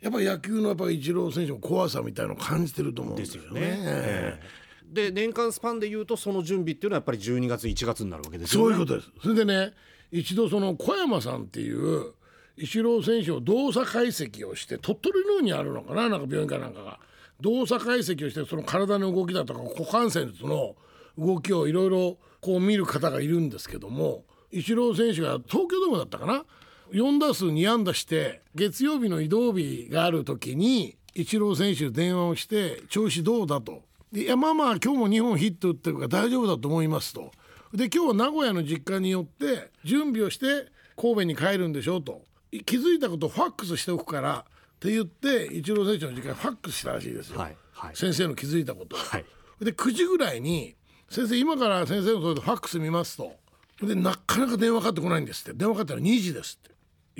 [0.00, 3.60] やっぱり野球のやっぱりイチロー選手も怖さみたいのを感じてると思うんですよね。
[3.60, 4.60] ええ
[4.90, 9.10] で年間スパンで言うとその準備っていうのはやっぱり12月1月になるわけですよねそういうことです。
[9.22, 9.72] それでね
[10.10, 12.12] 一度その小山さんっていう
[12.56, 16.98] イチロー選手を動作解析をして鳥取の方にあるのかななんか病院かなんかが
[17.40, 20.74] 動作解析をしてその体の動きだとか股関節の
[21.16, 26.44] 動きをいろいろこう見る方がいるんですけどもイチロー選手が東京ドームだったかな？
[26.92, 33.82] 4打数2安打して月曜日の移動日がある時にイチロー選手に電話をして調子どうだと。
[34.12, 37.30] でいやまあまあ今日も2本ヒット打ってるから大丈夫だと思いますと。
[37.72, 42.22] で今日は名古屋の実家によって準備をして神戸に帰るんでしょうと
[42.66, 48.98] 気づいたことをファックスしておくからって言ってイチロー選手の実家にファックスしたらしいですよ、はいはい先生の気づいたことを。
[48.98, 49.24] はい
[49.62, 50.74] で9時ぐらいに
[51.10, 53.36] 「先生今から先生のそれでファックス見ます」と。
[53.82, 56.69] でなかなか電話かかってこないんですって電話かかったら2時ですって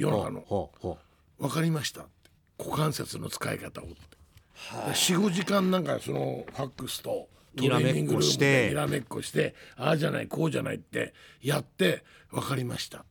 [0.01, 0.41] 夜中の。
[0.41, 0.99] ほうほ
[1.39, 2.11] 「分かりました」って
[2.59, 3.97] 股関節の使い方をって。
[4.73, 13.05] 45時間なんかそのファックスとトレーニングルームでにらめっこしてああじゃないこうじゃないってやって分かりました。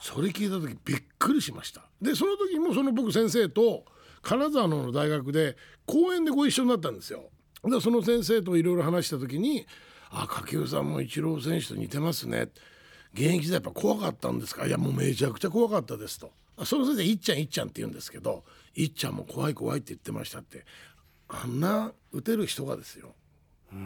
[0.00, 1.82] それ聞いた時びっくりしました。
[2.00, 3.84] でその時もその僕先生と
[4.22, 7.30] 金沢の大学で講演でご一緒になったんですよ。
[7.64, 9.66] でその先生といろいろ話した時に
[10.10, 12.50] 「あ掛布さんもイチロー選手と似てますね」
[13.14, 14.66] 現役時代やっぱ怖かったんですか？
[14.66, 16.32] いやもうめちゃくちゃ怖かったですと。
[16.64, 20.64] その先生いっちゃんいっちゃんって言うんですけどいっちゃんも怖い怖いって言ってましたって。
[21.28, 23.14] あんな打てる人がですよ。
[23.72, 23.76] え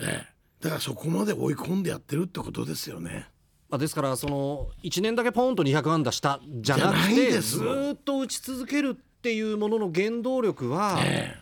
[0.00, 0.26] え。
[0.60, 3.28] だからそこまで追い込んでやってるってことですよね。
[3.68, 7.58] まあ、ですからその1年だけポンと200安打したじゃなくてです。
[7.58, 11.36] ずーっと打ち続けるっていうものの原動力はえ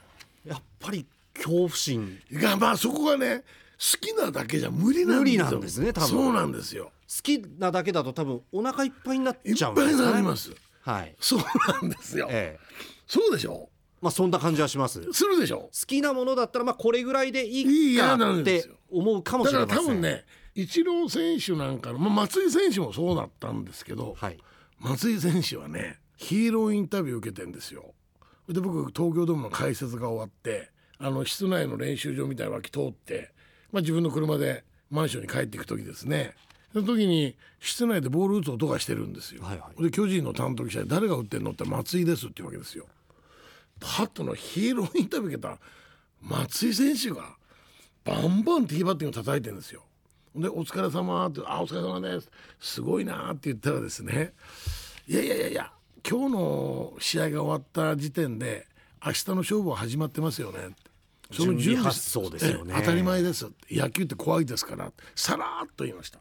[0.44, 2.20] やっぱり恐怖心。
[2.32, 3.44] えがまあそこがね
[3.82, 5.18] 好きなだけじゃ無理なんですよ。
[5.18, 6.08] 無理なんですね多分。
[6.08, 6.92] そうなんですよ。
[7.08, 10.52] 好きなだけだと多分お腹いっぱいになっいっちゃうんぱいにですかねなります。
[10.82, 11.16] はい。
[11.18, 11.40] そう
[11.82, 12.64] なんですよ、ええ。
[13.08, 13.68] そうでしょ？
[14.00, 15.00] まあそんな感じはします。
[15.04, 15.68] 好するでしょ？
[15.86, 19.86] きなものだったらまあこれぐらいでいいいいかやなんって思うかもだからしれません。
[19.86, 24.38] 多分ねイチロー選手なんかの、まあ、松井選手もそうだったんですけど、はい。
[24.78, 27.94] 松井選手はねヒーローインタビュー受けてんですよ。
[28.48, 33.31] で僕東京ドームの解説が終わってあの室内の練習場みたいな脇通って、
[33.72, 36.34] まあ、自分の車でマンションに帰っていく時ですね。
[36.72, 39.82] その時に室内でボール打つ音がしてるんですよ、はいはい。
[39.82, 42.86] で巨人の担当記者に誰が打ってんのって松井ですって言うわけですよ。
[43.82, 45.58] ハットのヒーローインタビュー受けた
[46.20, 47.36] 松井選手が
[48.04, 49.82] バンバンティーバッティング叩いてるんですよ。
[50.34, 54.32] で「お疲れ様って「あお疲れ様です」「すごいな」って言ったらですね
[55.06, 55.72] 「いやいやいやいや
[56.08, 58.66] 今日の試合が終わった時点で
[59.04, 60.74] 明日の勝負は始まってますよね」
[61.32, 66.18] その準備発想ですよねええ当たり前です野球って怖いですからさらっと言いました。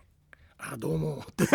[0.63, 1.23] あどうも。
[1.31, 1.45] っ て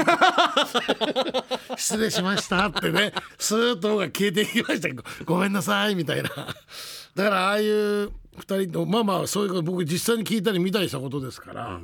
[1.77, 3.13] 失礼しましたってね。
[3.39, 4.89] スーッと方が消えていきました。
[5.25, 6.29] ごごめんなさいみたいな。
[6.29, 11.81] だからああいう二人とまあまあそういうこと僕実際に聞いたり見たりしたことですから,、だか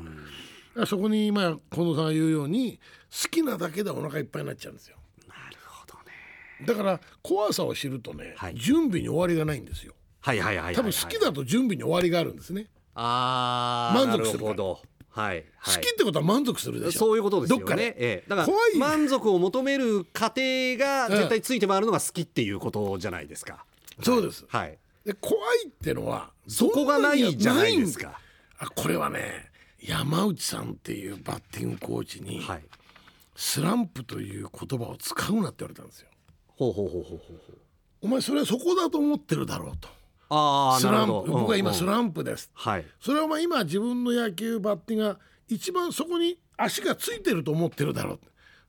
[0.75, 2.81] らそこに今近藤さんが言うように
[3.23, 4.97] 好きなだけでお腹いっぱいになっちゃうんですよ。
[5.29, 6.67] なるほどね。
[6.67, 8.55] だから怖さを知るとね、はい。
[8.57, 14.51] 準備に終わりがないんですよはいはいはい多分好きだと準備に終わりがあるんですね、あー満足するから。
[14.51, 14.81] なるほど。
[15.11, 16.99] はい、はい、好きってことは満足するでしょ。
[16.99, 17.61] そういうことですよね。
[17.61, 18.79] どっかで、ええ、だから怖い。
[18.79, 20.41] 満足を求める過程
[20.79, 23.65] が絶対ついて回るのが好きっていうことじゃないですか。
[24.03, 24.47] そうです。
[24.49, 24.79] はい。
[25.05, 28.19] で怖いってのはそこがないじゃないですか。
[28.59, 32.65] あこれはね山内さんっていうバッティングコーチに、はい。
[33.35, 36.09] スランプという言葉を使うなって言われたんですよ。
[36.47, 37.59] ほうほうほうほうほうほう。
[38.03, 39.89] お前それはそこだと思ってるだろうと
[40.35, 41.77] ああスランプ僕は今うん。
[41.77, 42.87] スランプです、はい。
[43.01, 45.19] それはお前今自分の野球バッティングが
[45.49, 48.21] 一番そこに足がついてると思ってるだろう。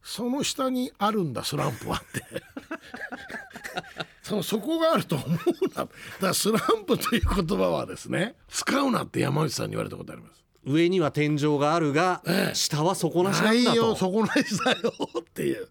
[0.01, 2.23] その下にあるんだスランプはって。
[4.21, 5.29] そのそこがあると思う
[5.69, 5.85] なだ。
[5.85, 5.89] か
[6.21, 10.43] らスランプという言葉はですね使うなって山内さんに言われたことあります。
[10.65, 12.55] 上には天井があるが、ええ。
[12.55, 13.77] 下は底なしななんいだと。
[13.77, 15.69] よ底なしだよっていう。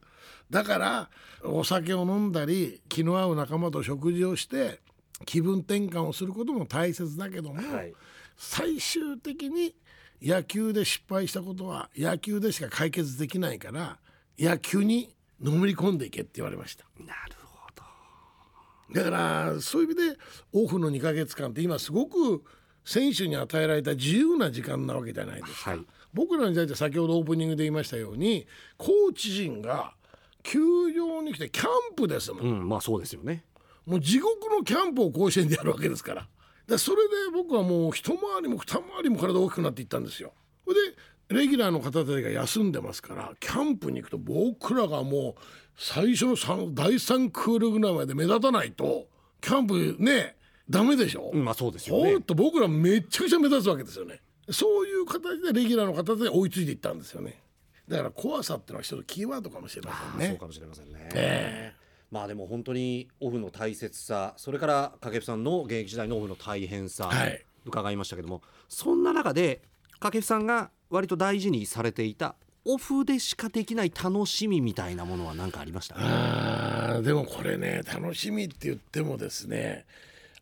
[0.50, 1.10] だから
[1.42, 4.80] お酒を飲んだり気の合う仲間と食事をして
[5.22, 7.92] 気分転換をすることも大切だけども、はい。
[8.36, 9.74] 最終的に
[10.20, 13.98] 野球で失敗したことは野球でしか解決できないから
[14.38, 16.84] 野球にのめり込んでいけって言われました。
[16.98, 19.00] なるほど。
[19.00, 20.18] だからそういう意味で
[20.52, 22.42] オフの2ヶ月間って今すごく
[22.84, 25.80] 選手に与えられた自由な時間なわけじゃないですか、はい。
[26.12, 29.94] 僕らに対して先ほどオープニングで言いましたようにコーチ陣が
[30.42, 30.60] 球
[30.92, 33.44] 場に来てキャンプですもん、うんまあそうですよね
[33.86, 36.28] もう地獄のキャンプを甲子園でやるわけですから。
[36.66, 40.32] でそれで僕はもう一回りも二回りも体大きくなっていったんですよ。
[40.66, 45.42] でレギュラーの方たちが休んでますからキャンプに行くと僕らがもう
[45.76, 49.08] 最初の三第3クールぐらいまで目立たないと
[49.40, 50.36] キャンプね
[50.68, 54.20] ダメでしょ、うんまあそうですよほねんと僕らめっちゃくちゃ目立つわけですよね。
[54.50, 57.40] そういう形でレギュラーの方で追いついていったんですよね。
[57.88, 61.74] だから怖さっていうのは一つキーワードかもしれませんそうねかもしれませんね、え
[62.12, 67.44] まあでも本当にオフの大切さそれから掛布さんの現役時代のオフの大変さ、はい。
[67.64, 69.62] 伺いましたけどもそんな中で
[70.00, 75.94] 掛布さんが割と大事にされていたオフでしかできない楽しみみたいなものは何かありました？
[75.96, 79.84] あーでもこれね楽しみって言ってもですね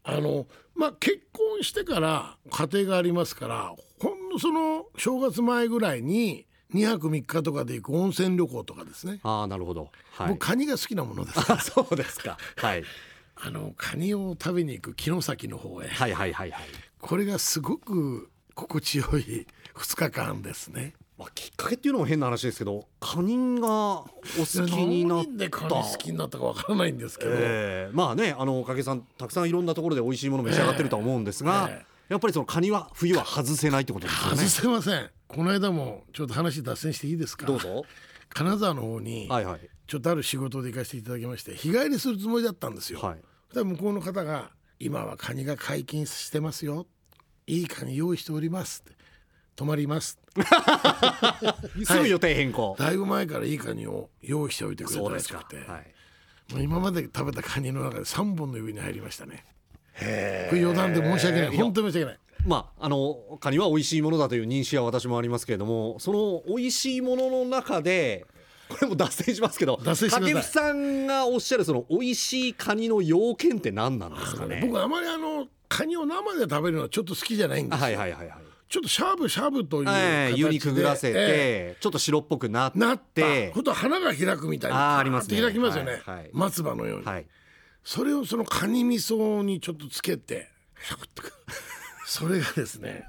[0.03, 10.29] あのまあ結婚してから家庭がありますからほんのその正月前ぐらいに2泊3日とかで行く温泉旅行とかですね、ああなるほど、はい。
[10.31, 11.53] 僕、カニが好きなものです。
[11.53, 12.85] あそうですか、はい、
[13.37, 15.89] あのカニを食べに行く城崎の方へ。
[15.89, 16.65] はいはいはいはい。
[17.01, 20.95] これがすごく心地よい2日間ですね。
[21.19, 27.91] まあ、きっかけっていうのも変な話ですけどカニがお好きになっ何でカニ好きになったかわからないんですけど、ええ。
[27.93, 35.11] まあねあの掛さんたくさんいろんなところで美味しいもの召し上がってるとは思うんですが、えやっぱりそのカニは冬は外せないってことですよ外ねせません。
[35.29, 37.47] この間もちょっと話脱線していいですか？
[37.47, 37.85] どうぞ。
[38.29, 39.61] 金沢の方にはいはい。
[39.87, 43.01] ちょっとある仕事で行かせていただきまして日帰りするつもりだったんですよ。
[43.01, 43.21] はい。
[43.55, 46.87] で向こうの方が「今はカニが解禁してますよ。
[47.47, 48.99] いいカニ用意しております」って
[49.57, 50.19] 「泊まります」
[51.85, 55.45] すぐ予定変更、だいぶ前からいいカニを用意しておいてくれそうですか。
[55.49, 55.95] たらしくて、はい。
[56.53, 59.45] もう今まで食べたカニの中で3本の指に入りましたね
[60.01, 61.57] これ余談で申し訳ない。
[61.57, 62.21] 本当に申し訳ない。
[62.47, 68.27] まああのカニは美味しいものだという認識は私もありますけれどもその美味しいものの中で
[68.69, 70.23] これも脱線しますけど脱線しさい。
[70.23, 74.61] 掛布さんがおっしゃるその美味しいカニの要件って何なんですかね？
[74.65, 78.39] 僕あまりあのカニを生で食べるのはちょっと好きじゃないんであすよ、はいはいはいはい。
[78.71, 82.79] ちょっとシャブシャブという形で、ええ湯にくぐらせて、えちょっと白っぽくなって。
[82.79, 83.55] えなった。
[83.55, 85.43] ほんと花が開くみたいあーなありますね。
[85.43, 86.31] 開きますよね、はいはい。
[86.33, 87.27] 松葉のように、はい
[87.85, 90.49] それをそのカニ味噌にちょっとつけて
[92.07, 93.05] それがですね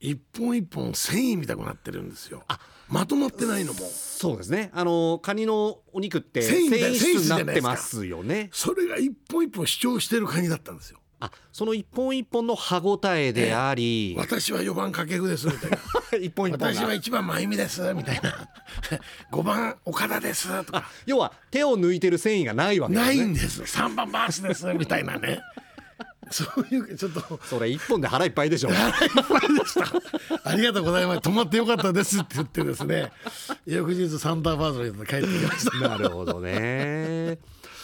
[0.00, 2.42] 一本一本繊維みたくなってるんですよ。
[2.88, 3.80] まとまってないのも。
[3.80, 4.70] そうですね。
[4.72, 8.48] あのカニのお肉って繊繊維質になってますよね。
[8.52, 15.78] それが一本一本主張してるカニだったんですよあその一本一本の歯ごたえであり、私は4番掛布ですみたいな。
[16.18, 16.74] 一本一本が。
[16.74, 18.48] 私は1番真由美ですみたいな。
[19.30, 20.88] 5番岡田ですとか。
[21.04, 23.16] 要は手を抜いてる繊維がないわけですね。
[23.16, 23.62] ないんです。
[23.62, 25.40] 3番バースですみたいなね。
[26.30, 27.40] そういうちょっと。
[27.44, 28.70] それ一本で腹いっぱいでしょ。
[30.44, 31.20] ありがとうございます。
[31.20, 33.12] 泊まってよかったですって言ってですね。
[33.66, 35.88] 翌日サンダーバードに帰ってきました。
[35.88, 37.38] なるほどね。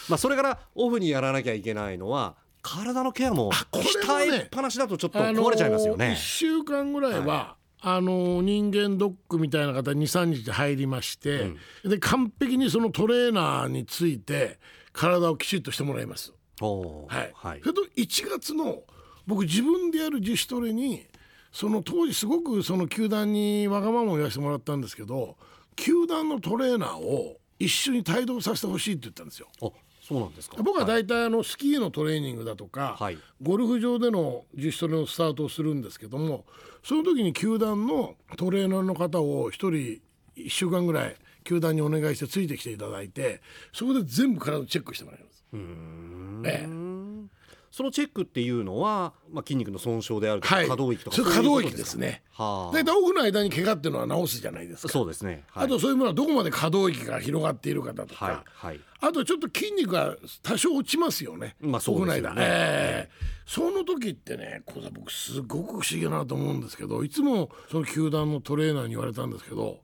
[0.09, 2.35] まあそれからオフにやらなきゃいけないのは
[2.67, 11.53] 体のケアも鍛えっぱなしだとちょっと壊れちゃいますよ1ね、週間ぐらいは、あの人間ドックみたいな方23日入りまして、
[11.85, 14.59] で完璧にそのトレーナーについて
[14.91, 16.33] 体をきちっとしてもらいます。
[16.59, 17.31] はい。
[17.33, 17.59] はい。
[17.61, 18.83] それと1月の
[19.27, 21.05] 僕自分でやる自主トレに
[21.51, 25.37] その当時すごくその球団にわがままを言わせてもらったんですけど
[25.75, 29.47] 球団のトレーナーを一緒に帯同させてほしいって言ったんですよ。
[30.07, 30.57] あそうなんですか。
[30.63, 33.17] 僕は大体あのスキーのトレーニングだとか、はい。
[33.41, 36.45] ゴルフ場での自主トレのスタートをするんですけども
[36.83, 39.99] その時に球団のトレーナーの方を一人
[40.37, 43.41] 1週間ぐらい球団にお願いしてついてきていただいて
[43.73, 45.45] そこで全部体をチェックしてもらいます。
[46.45, 46.86] ええ
[47.77, 50.67] そのチェックっていうのは、まあ、筋肉の損傷であるとか、はい。
[50.67, 52.23] 可動域とか可動域ですね。
[52.31, 52.75] はあ。
[52.75, 54.91] 大体オフの間に怪我っていうのは治すじゃないですか。
[54.91, 58.79] そうですね、はい、あとそういうものはどこまで可動域が広がっているかだとか、はいはい。
[58.99, 61.55] あとちょっと筋肉が多少落ちますよね。
[61.61, 62.29] まあそうですよね。
[62.29, 62.43] オフの間。
[62.43, 63.09] ええ。
[63.45, 69.81] その時ってね、これ僕すごく不思議だなと思うんですけど、いつもその球団のトレーナーに言われたんですけど、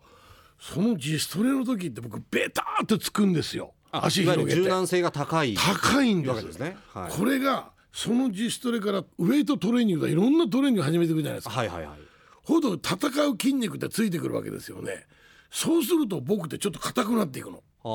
[0.59, 3.75] その自主トレの時って僕ベターってつくんですよ。
[3.91, 4.55] 足広げて。
[4.55, 11.53] る柔軟性が高い高いんですね、はい、これがその自主トレからウェイトトレーニングだいろんなトレーニング始めていくじゃないですか。
[11.53, 11.99] はいはいはい。
[12.43, 12.95] ほど戦
[13.27, 15.05] う筋肉ってついてくるわけですよね。
[15.51, 17.63] そうすると僕ってちょっと硬くなっていくの。
[17.83, 17.87] あ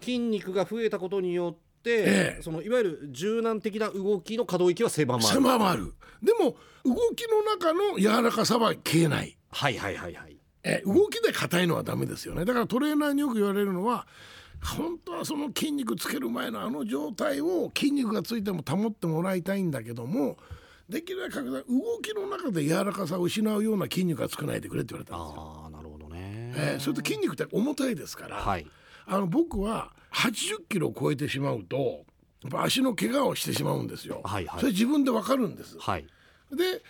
[0.00, 2.42] ー筋肉が増えたことによって、ええ。
[2.42, 5.26] そのいわゆる柔軟的な動きの可動域は狭まる。
[5.26, 5.92] 狭まる。
[6.22, 9.36] でも動きの中の柔らかさは消えない。
[9.50, 10.36] はいはいはいはい。
[10.64, 12.46] え動きで硬いのはダメですよね。
[12.46, 14.06] だからトレーナーによく言われるのは
[14.62, 20.36] 本当はその筋肉つける前のあの状態を筋肉がついても保ってもらいたいんだけども
[20.88, 21.62] できるだけ動
[22.02, 25.60] きの中で柔らかさを失うような筋肉は作らないでくれって言われたんですよ。
[25.64, 28.66] ああなるほどね、えーそれと筋肉って重たいですから、はい
[29.04, 32.04] あの僕は80キロを超えてしまうと
[32.54, 34.20] 足の怪我をしてしまうんですよ。
[34.24, 35.76] はいはいそれ自分でわかるんです。
[35.78, 36.06] はい
[36.52, 36.82] で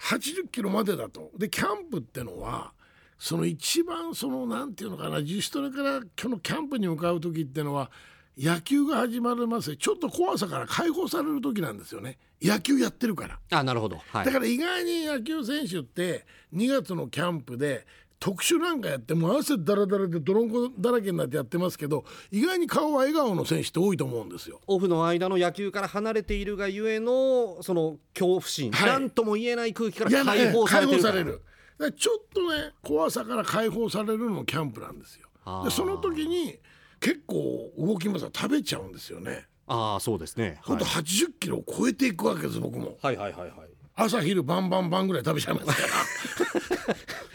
[0.00, 2.72] 80キロまでだとでキャンプってのは
[3.18, 7.90] その一番そのなんていうのかな自主トレからこのキャンプに向かう時ってのは
[8.38, 12.18] 野球が始まりますちょっと怖さから解放される時なんですよね。
[12.40, 13.38] 野球やってるから。
[13.50, 17.84] あなるほど、はい、だから意外に野球選手って2月のキャンプで
[18.20, 24.60] 特殊なんかやってもう汗だらだらで泥んこだらけになってやってますけど意外に顔は笑顔の選手って多いと思うんですよ。
[24.68, 28.90] オフの間の野球から離れているがゆえのその恐怖心、はい。
[28.90, 31.12] なんとも言えない空気から解放されてるから。
[31.12, 31.42] 解放される
[31.78, 35.28] だからちょっとね怖さから解放されるのもキャンプなんですよ。
[35.64, 36.58] でその時に
[37.00, 39.46] 結構動きますから食べちゃうんですよね。
[39.66, 42.96] ああそうですね、はいほんと、80キロを超えていくわけです僕も。
[43.02, 43.50] はいはいはいはい。
[43.94, 46.94] 朝昼晩晩晩ぐらい食べちゃいますから。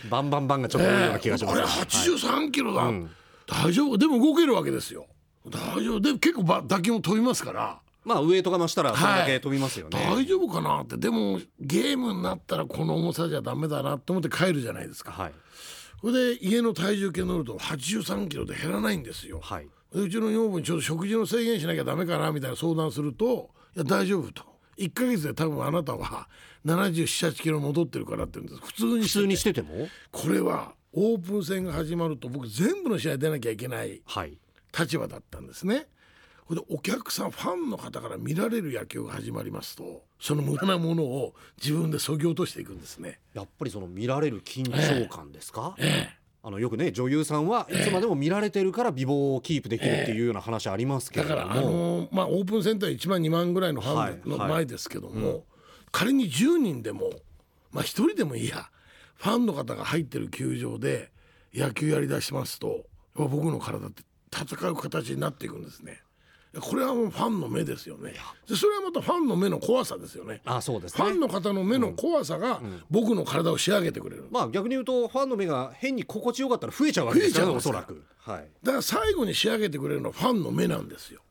[0.09, 1.71] バンバンバンがちょっと多いような気がします、あれはい。
[1.81, 3.09] 83キロだ、うん。
[3.47, 3.97] 大丈夫。
[3.97, 5.05] でも動けるわけですよ。
[5.47, 5.99] 大丈夫。
[5.99, 10.97] で結構ば打球も飛びますからまあウエイトが増したらそれだけ飛びますよね、大丈夫かなって。
[10.97, 15.11] でもゲームになったらこの重さじゃダメだなと思って帰るじゃないですか。
[15.11, 15.33] はい。
[16.01, 19.39] それで家の体重計乗ると83キロで減らないんですよ。
[19.41, 19.67] はい。
[19.93, 24.43] でうちの女房にちょっと食事の制限しなきゃダメかなみたいな相談すると「いや大丈夫」と
[24.77, 26.27] 「1ヶ月で多分あなたは
[26.65, 28.67] 778キロ戻ってるから」って言うんです。
[28.67, 29.87] 普通に普通にしてても？
[30.11, 34.37] これはオープン戦が始まると僕全部の試合出なきゃいけないはい。
[34.77, 35.87] 立場だったんですね。
[36.45, 43.19] ほんでお客さんファンの方から見られる野球が始まりますとその無駄なものを自分でそぎ落としていくんですね。
[43.33, 46.23] やっぱりその見られる緊張感ですか、ええ。
[46.45, 54.49] あのよくね女優さんはいつまでも見られてるから美貌をキープできるっていうような話ありますけれども、だからあのまあオープンセンター1万2万ぐらいのファンのはいはい。
[54.49, 55.45] 前ですけども、
[55.91, 57.11] 仮に10人でも
[57.71, 58.69] まあ1人でもいいや
[59.15, 61.11] ファンの方が入ってる球場で
[61.53, 62.85] 野球やりだしますと
[63.15, 64.03] 僕の体って
[64.35, 66.01] 戦う形になっていくんですね。
[66.61, 68.13] これはもうファンの目ですよね。
[68.47, 70.41] でそれはまたファンの目の怖さですよね。
[70.45, 74.27] あそうですファンねの方の目の怖さが僕の体を仕上げてくれる。
[74.29, 81.21] まあ逆に言うとファンの目が変に心地よかったら増えちゃうわけですからね増えちゃおそらく、はい、だから最後に仕上げてくれるのはファンの目なんですよ。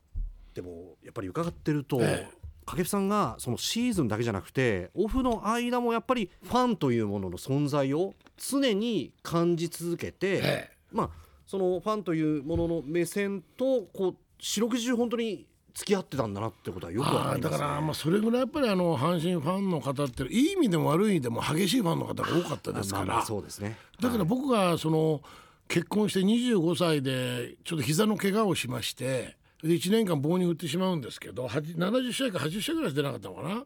[0.54, 2.42] でもやっぱり伺ってると、ええ。
[2.64, 10.70] 掛布さんがそのシーズンだけじゃなくてオフの間もやっぱりファンというものの存在を常に感じ続けて、ええ。
[10.90, 11.10] まあ
[11.46, 17.43] そのファンというものの目線とこう四六時中本当に付き合ってたんだなってことはよくわかりますね。
[17.43, 23.22] だからまあそれぐらいやっぱりあの阪神ファンの方っていい意味でも悪い意味でも激しいファンの方が多かったですから。
[23.24, 23.78] そうですね。
[24.01, 25.22] だから僕がその
[25.68, 33.64] 結婚して25歳でちょっと膝の怪我をしましてで1年間棒に振ってしまうんですけどはじ70試合か80試合ぐらいし出なかったのかな、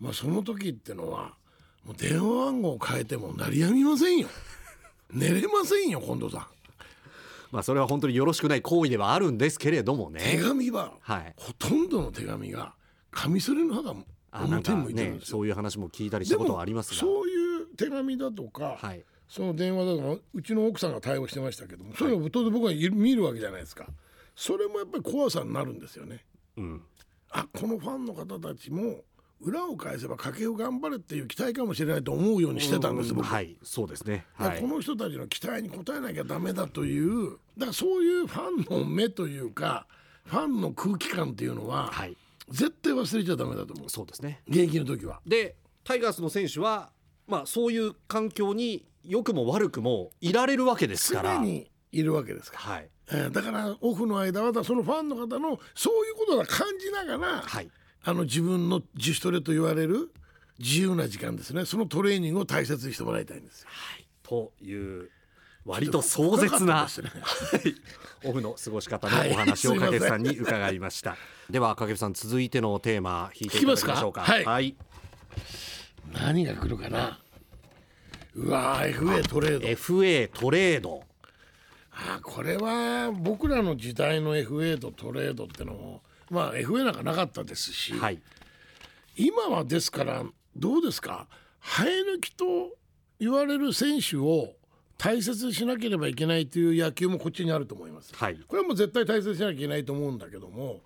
[0.00, 1.34] まあ、その時ってのは
[1.84, 4.28] もう電話番号を変えても鳴りやみませんよ。
[5.12, 6.46] 寝れませんよ近藤さん
[7.50, 10.42] まあそれは本当によろしくない行為ではあるんですけれども手ね。
[10.42, 11.34] 紙ははい。
[11.36, 12.74] ほとんどの手紙が
[13.10, 13.94] カミソリの刃が
[14.32, 16.96] 表に向いてるんねですよそういう話も聞いたりしたことはありますが。
[16.96, 19.04] そういう手紙だとか、はい。
[19.28, 23.86] その電話だとかうちの奥さんが対応してましたけども、そういうのを当然僕は見るわけじゃないですか
[24.34, 26.24] それもやっぱり怖さになるんですよね
[26.56, 26.82] うん。
[27.30, 29.04] あこのファンの方たちも
[29.40, 34.26] 裏を返せば家計を頑張れっていう期待かもしれないと思うようにしてたんです僕、はいそうですね。
[34.34, 34.68] はいこ。
[34.68, 39.86] の人たちの期待に応えなきゃダメだというだからそういうファンの目というか
[40.24, 42.16] ファンの空気感っていうのは、はい
[42.50, 44.40] 絶対忘れちゃダメだと思うそうですね。
[44.48, 45.20] 現役の時は。
[45.24, 46.90] でタイガースの選手は
[47.28, 51.36] まあそういう環境に良くも悪くもいられるわけですから。
[51.36, 57.70] 常にいるわけですから、はいえーだからオフの間はそのファンの方のそういうことが感じながら、はい。
[58.04, 60.10] あの自分の自主トレと言われる
[60.58, 63.68] 自由な時間ですねそのトレーニングを大切にしてもらいたいんですよ。
[64.22, 65.10] という
[65.66, 67.74] 割と壮絶な、深かったはい
[68.24, 71.16] オフの過ごし方のはいお話を掛布さんに伺いました。
[71.50, 74.22] では掛布さん続いてのテーマ引いていただきましょうか。
[74.22, 74.50] 聞きますか？
[74.50, 74.76] はい。
[76.12, 77.18] 何が来るかな？
[78.34, 81.02] うわー FA トレード FA トレード。
[81.92, 88.20] あーこれは僕らの時代の FA とトレードってのもまあ FA なんかなかったですし、はい。
[89.16, 90.24] 今はですから
[90.56, 91.26] どうですか？
[91.60, 92.44] 生え抜きと
[93.18, 94.52] 言われる選手を
[94.96, 98.14] 大切にしなければいけないという野球もこっちにあると思います。
[98.14, 98.38] はい。
[98.46, 100.80] これはもう絶対大切にしなきゃいけないと思うんだけども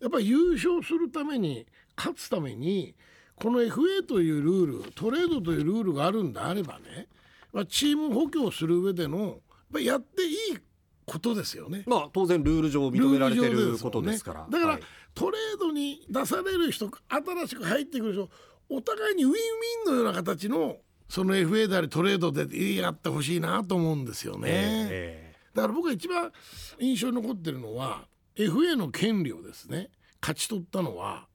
[0.00, 1.66] やっぱり優勝するために
[1.96, 2.94] 勝つために
[3.36, 7.08] この FA というルールトレードというルールがあるんであればね、
[7.52, 9.38] まあ、チーム補強する上でのやっ
[9.72, 10.58] ぱりやっていい
[11.06, 11.84] ことですよね。
[11.86, 14.46] まあ当然ルール上認められてることですから。
[14.50, 14.82] だから、はい
[15.14, 18.30] トレードに出される人新しく入ってくる人
[18.68, 20.78] お互いにウィンウィンのような形の
[21.08, 24.48] その FA でありトレードでやってほしいなと思うんですよね。
[24.50, 26.32] えだから僕が一番
[26.80, 29.90] 印象に残ってるのは FA の権利をですね
[30.20, 31.28] 勝ち取ったのは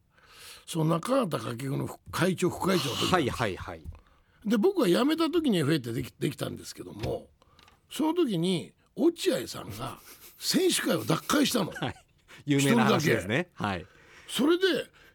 [0.65, 3.81] その中畑掛布の会長副会長の時、ーはいはいはい。
[4.45, 7.27] で僕が辞めた時に FA ってできできたんですけども
[7.89, 9.97] その時に落合さんが
[10.37, 11.71] 選手会を脱会したの。
[11.71, 11.95] はい。
[12.45, 13.49] 有名な話ですね。
[13.53, 13.85] はい。
[14.27, 14.63] それで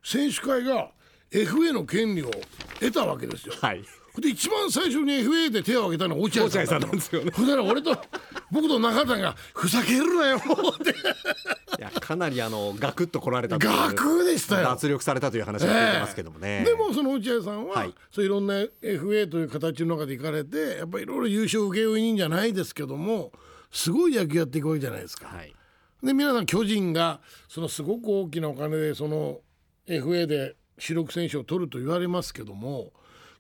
[0.03, 0.91] 選手会が
[1.31, 2.31] FA の権利を
[2.81, 3.55] 得たわけですよ。
[3.61, 3.85] はい。
[4.21, 7.97] で一番最初に FA で手を挙げたのは落合さんさんなんですよねそしたら俺と
[8.53, 10.41] 僕と中田がふざけるなよっ
[10.79, 10.95] てい
[11.81, 14.69] やかなりあのガクッと来られたという学でしたよ。
[14.69, 16.63] 脱力されたという話が聞いてますけどもね。
[16.65, 23.33] でもその落合さんは、はいそういろんな FA という形の中で行かれてやっぱりいろいろ優勝請負人じゃないですけども
[23.75, 25.27] すごい野球やっていくわけじゃないですか。
[25.27, 25.55] はい。
[26.03, 29.41] で皆さん巨人がそのすごく大きなお金でその
[29.89, 32.93] FA で主力選手を取ると言われますけども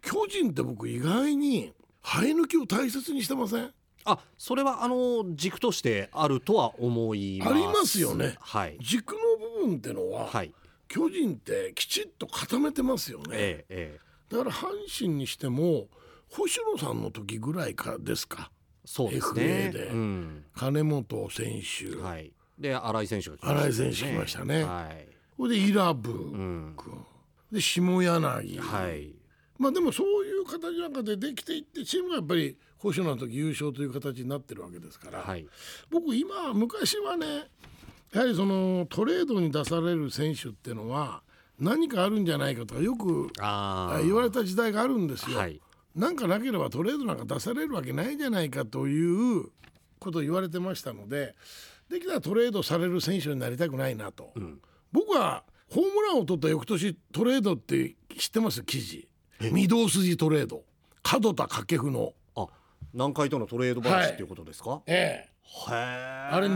[0.02, 1.72] 巨人って僕意外に
[2.02, 3.72] 生え抜きを大切にしてません？
[4.06, 7.52] あそれはあの軸としてあるとは思います。
[7.52, 8.76] ありますよねはい。
[8.80, 9.18] 軸の
[9.62, 10.52] 部分ってのは、はい。
[10.88, 13.24] 巨人ってきちっと固めてますよね。
[13.30, 14.36] ええええ。
[14.36, 14.66] だから阪
[14.98, 15.86] 神にしても
[16.30, 18.50] 星野さんの時ぐらいかですか
[18.84, 19.70] そうです FA ね。
[19.72, 20.44] でうん。
[20.54, 22.32] 金本選手、はい。
[22.58, 25.08] で新井選手が来ました新井選手来ましたねはい。
[25.36, 26.74] これでイラブうん。
[26.76, 27.04] 君
[27.52, 29.10] で下柳、はい。
[29.58, 35.46] まあでもそういう形の中でできていってチームがやっぱり星野の時優勝という形になってるわけですから、はい
[35.90, 37.44] 僕今昔はね
[38.12, 41.22] やはりそのトレードに出される選手っていうのは
[41.58, 45.38] 何かあるんじゃないかとかよくあ言われた時代があるんですよ。
[45.38, 45.60] はい
[45.94, 49.46] なんかなければトレードなんか出されるわけないじゃないかという
[49.98, 51.34] ことを言われてましたので
[51.88, 54.32] できたらトレードされる選手になりたくないなと、
[54.90, 58.62] 僕はホームランを取った翌年トレードって知ってます？
[58.62, 59.08] 記事。
[59.40, 60.62] 御堂筋トレード。
[61.20, 62.46] 門田掛布の、あ
[62.94, 65.30] 南海とのトレード話っていうことですか、ええ。
[65.70, 66.48] あれ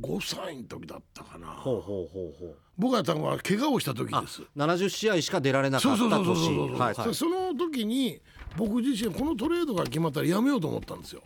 [0.00, 1.48] 25歳の時だったかな。
[1.48, 2.56] ほうほうほうほう。
[2.76, 6.68] 僕は多分怪我をした時あです70試合しか出られなかったそうそうそうそうそう。
[6.68, 7.14] 年そう、はいはい。
[7.14, 8.20] その時に
[8.56, 11.22] 僕自身このトレードが決まったらやめようと思ったんですよ。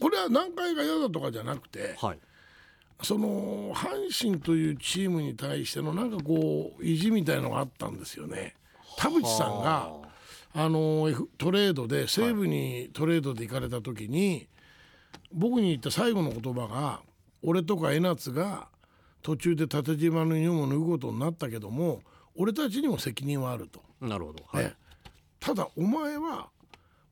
[0.00, 2.18] これは何回が嫌だとかじゃなくてはい。
[3.02, 8.54] その阪神というチームに対してのなんかこう意地みたいのがあったんですよね。
[8.98, 9.90] 田淵さんが
[10.54, 10.68] あ。
[10.68, 14.48] のトレードで西武にトレードで行かれた時に、
[15.32, 17.00] 僕に言った最後の言葉が
[17.42, 18.68] 俺とか江夏が
[19.22, 22.00] 途中で縦縞のユニフォームを脱ぐことになったけども
[22.36, 23.82] 俺たちにも責任はあると。
[24.00, 24.44] なるほど。
[24.46, 24.74] はい、ね。
[25.38, 26.48] ただお前は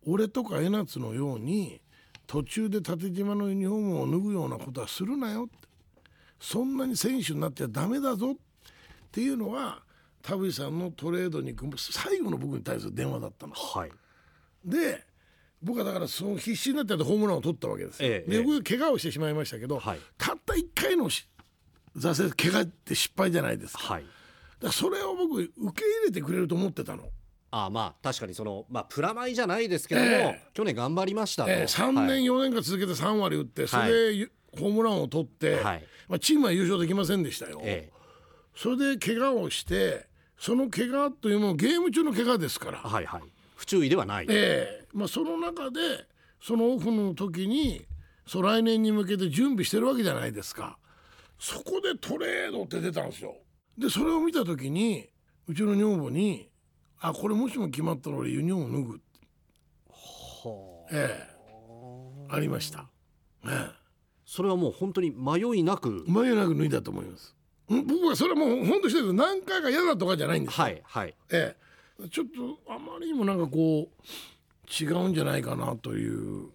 [0.06, 1.80] 俺とか江夏のように
[2.26, 5.68] 途中で縦縞のユニフォームを脱ぐようなことはするなよって。
[6.40, 8.34] そんなに選手になってはダメだぞっ
[9.10, 9.20] て。
[9.20, 9.82] いうのは
[10.22, 13.54] 田淵さんのトレードに最後の僕に対する電話だったの。
[13.54, 13.90] はい。
[14.64, 15.04] で
[15.62, 18.08] 僕はだからその必死になってホームランを取ったわけですよ。
[18.08, 19.98] ええで僕怪我をしてしまいましたけど、はい。
[20.16, 21.28] たった1回のし
[21.96, 23.94] 挫折怪我って失敗じゃないですか。
[23.94, 24.04] はい。
[24.60, 25.52] だそれを僕受
[25.82, 27.08] け入れてくれると思ってたの。
[27.50, 32.06] あまあ確かにそのまあプラマイじゃないですけども、え去年頑張りましたと、えー、3はい。
[32.06, 35.84] 年4年間続けて3割打ってそれでゆホームランを取って、はい。
[36.08, 37.60] まあ、チームは優勝できませんでしたよ。
[37.64, 37.90] え
[38.54, 40.06] それで怪我をして
[40.38, 42.82] その怪我というものゲーム中の怪我ですから。
[42.84, 43.22] え、はいはい
[43.58, 44.86] 不注意ではない、ええ。
[44.92, 46.06] まあ、その中で
[46.40, 47.84] そのオフの時に
[48.24, 50.78] そう来年に向けて準備してるわけじゃないですか。
[51.40, 53.34] そこでトレードって出たんですよ。
[53.76, 55.08] でそれを見た時に
[55.48, 56.48] うちの女房に
[57.00, 59.00] 「あこれもしも決まったら俺ユニフォーム脱ぐ」
[60.96, 61.38] ええ。
[62.30, 62.88] ありました、
[63.44, 63.70] ええ。
[64.24, 66.04] それはもう本当に迷いなく。
[66.06, 67.34] 迷いなく脱いだと思います。
[67.72, 71.14] ん僕はそれはもう本当にしてる何回か嫌だとかじゃないんですよ、はいはい。
[71.30, 71.67] ええ、
[72.10, 76.50] ちょっとあまりにもなんかこう違うんじゃないかなという。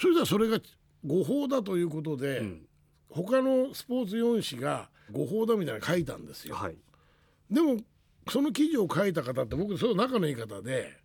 [0.00, 0.58] それではそれが
[1.06, 2.62] 誤報だということで、ん。
[3.10, 6.54] 他のスポーツ4紙が誤報だみたいなの書いたんですよ。
[6.54, 6.76] はい。
[7.50, 7.76] でも
[8.28, 10.96] その記事を書いた方って僕その仲のいい方で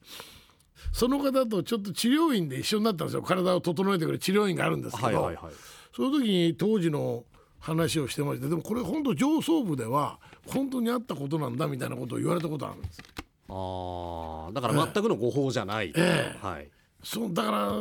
[0.92, 3.22] その方とちょっと治療院で一緒になったんですよ。
[3.22, 5.54] 体を整えてくれる治療院があるんですけど、はいはいはい。
[5.96, 7.24] その時に当時の
[7.60, 13.02] 話をしてましてでもこれ本当上層部では本当にあったことなんだみたいなことを言われたことあるんです。
[13.48, 16.70] ああだから全くの誤報じゃない、えはい。
[17.04, 17.72] そうだから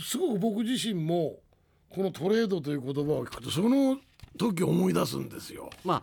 [0.00, 1.40] すごく僕自身も
[1.90, 3.98] このトレードという言葉を聞くとその
[4.36, 5.70] 時を思い出すんですよ。
[5.84, 6.02] まあ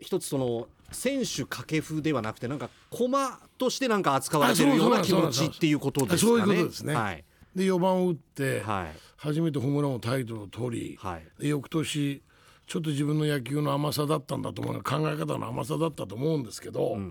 [0.00, 6.36] 一つその選手掛布ではなくてなんか駒としてなんか扱われてるような気持ちっていうことですかね。
[6.36, 6.94] そういうことですね。
[6.94, 7.24] はい。
[7.54, 8.98] で4番を打ってはい。
[9.16, 11.26] 初めてホームランをタイトルを取り、はい。
[11.40, 12.22] で翌年
[12.66, 17.06] ちょっと自分の野球の甘さだったんだと思う考え方の甘さだったと思うんですけど、やっぱ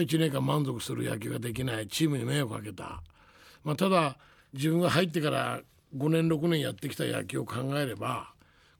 [0.00, 3.02] 1年間満足する野球ができないチームに迷惑をかけた、
[3.64, 4.16] まあ、ただ
[4.54, 5.60] 自分が入ってから
[5.96, 8.32] 5年6年やってきた野球を考えれば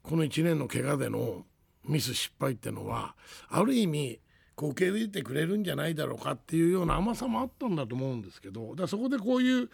[0.03, 1.45] この1年の怪我での
[1.87, 3.15] ミス失敗っていうのは
[3.49, 4.21] ある意味
[4.55, 9.71] こう受け入れてくれるんじゃないだろうかっていうような甘さもあったんだと思うんですけどだそこでこういう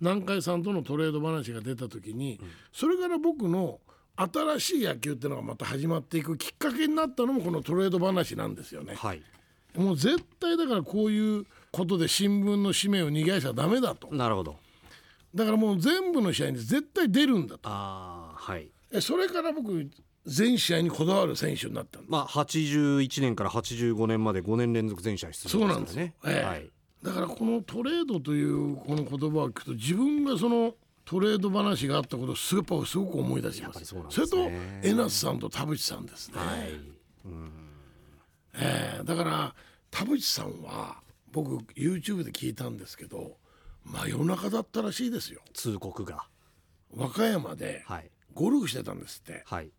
[0.00, 2.38] 南海さんとのトレード話が出た時に、
[2.70, 3.80] それから僕の
[4.14, 8.94] 新しい野球っていうのがまた始まっていくきっかけになったのもこのトレード話なんですよね。
[8.94, 9.22] はい
[9.76, 14.08] もう絶対だからこういうことで新聞の紙面を逃がしちゃダメだと。
[14.14, 14.56] なるほど。
[15.34, 17.68] だからもう全部の試合に絶対出るんだと。
[17.68, 18.68] ああはい。
[18.92, 19.88] えそれから僕
[20.24, 26.14] 全試合にこだわる選手になったまあ81年から85年まで5年連続全試合出そうなんですね。
[26.24, 26.44] ええ。
[26.44, 26.70] はい。
[27.02, 30.74] だからこのトレードというこの言葉を聞くと自分がその
[31.04, 34.08] トレード話があったことをすごく思い出しますそれね。
[34.10, 37.65] と江夏さんと田淵さんですね、はい
[38.56, 39.54] ええだから
[39.90, 41.02] 田淵さんは
[41.32, 43.36] 僕 YouTube で聞いたんですけど
[43.84, 45.40] 真夜中だったらしいですよ。
[45.54, 46.26] 通告が。
[46.94, 48.10] 和歌山ではい。
[48.34, 49.42] ゴルフしてたんですって。
[49.46, 49.70] はい。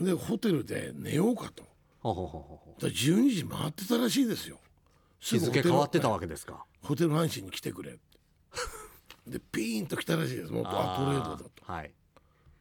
[0.00, 1.64] でホテルで寝ようかと。
[2.00, 4.58] ほうほうほうほうだから12時回ってたらしいですよ。
[5.18, 6.64] 日付変わってたわわけですか。
[6.82, 7.96] ホテル阪神に来てくれ
[9.26, 10.52] でピーンと来たらしいです。
[10.52, 11.72] もうあトレードだと。
[11.72, 11.92] はい。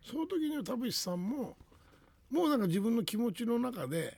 [0.06, 1.58] その時には田淵さんも
[2.30, 4.18] もうなんか自分の気持ちの中で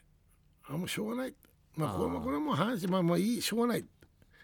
[0.68, 1.36] あもうしょうがない。
[1.76, 3.86] まあこれもこれも阪神まあまあいいしょうがない。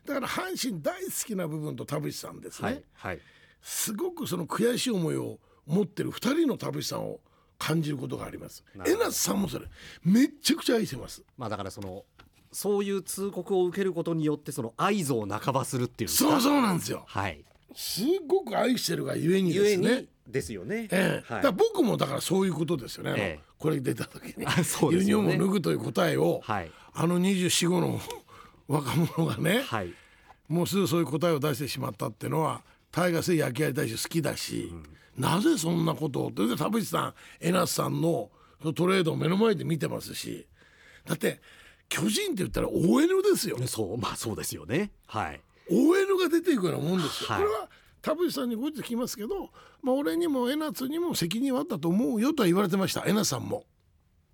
[0.05, 3.19] だから阪神大好きな部分と田淵さんですね、はいはい。
[3.61, 7.19] すごくその悔しい思いを持ってる2人の田淵さんを
[7.57, 8.63] 感じることがあります。
[8.85, 9.65] 江夏さんもそれ。
[10.03, 11.23] めっちゃくちゃ愛してます。
[11.37, 12.05] まあだからその
[12.51, 17.03] そういう通告を受けることによってその愛憎を半ばするっていうそうそうなんですよ。
[17.07, 17.43] はい
[17.75, 20.01] すごく愛してるがゆえにですね。
[20.01, 21.33] にですよね、ええ。
[21.33, 21.43] はい。
[21.43, 23.43] だ僕もだからそういうことですよね、ええ。
[23.57, 26.71] これ出た時に、あそうでユニフォームを脱ぐという答えを、はい。
[26.93, 27.99] あの24号の
[28.67, 29.93] 若者がね、はい。
[30.47, 34.71] もうすぐそういう答えを出してしまったっていうのはタイガースで野球やりたいし好きだし、
[35.17, 36.29] なぜそんなことを？
[36.29, 38.29] ってで田淵さん江夏さんの
[38.75, 40.47] トレードを目の前で見てますし。
[41.05, 41.41] だって
[41.87, 43.57] 巨人って言ったら ON ですよ。
[43.67, 44.91] そうまあそうですよね。
[45.07, 47.43] はい ON が出ていくようなもんですよ、はい。
[47.43, 47.69] これは
[48.01, 49.49] 田淵さんに後日聞きますけど、
[49.81, 53.03] まあ、俺にも江夏にも責任はあったと思うよとは言われてました。
[53.05, 53.65] 江夏さんも。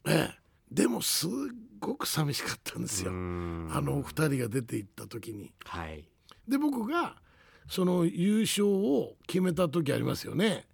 [0.07, 0.39] ええ、
[0.71, 1.29] でもすっ
[1.79, 3.11] ごく寂しかったんですよ。
[3.11, 5.51] あの二人が出ていった時に。
[5.65, 6.05] はい。
[6.47, 7.15] で僕が
[7.67, 10.67] その優勝を決めた時ありますよね。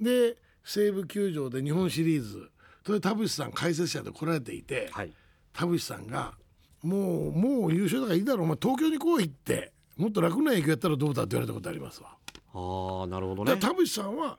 [0.00, 2.50] で西武球場で日本シリーズ。
[2.84, 5.12] それ田淵さん解説者で来られていて、はい。
[5.52, 6.34] 田淵さんが
[6.82, 8.44] 「もうもう優勝だからいいだろう。
[8.44, 12.16] お前東京に来い」ってもっと楽な野球やったらどうだって言われたことありますわ。
[12.54, 14.36] ああなるほどね田淵さんは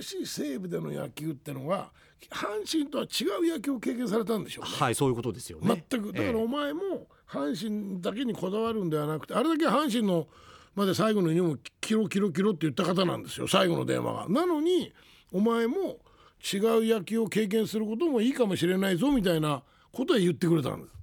[0.00, 1.90] 新しい西武での野球ってのが
[2.30, 4.70] 阪神とは違う野球を経験されたんでしょうね。
[4.70, 10.28] はいそういうことですよね全くだからええお前も阪神だけにこだわるんではなくてあれだけ阪神の
[10.76, 14.28] まで最後のユニフォームキロキロキロって言った方なんですよ最後の電話が。
[14.28, 14.92] なのに
[15.32, 15.98] お前も
[16.52, 20.94] 違う野球を経験することもいいかもしれないぞみたいなことは言ってくれたんです。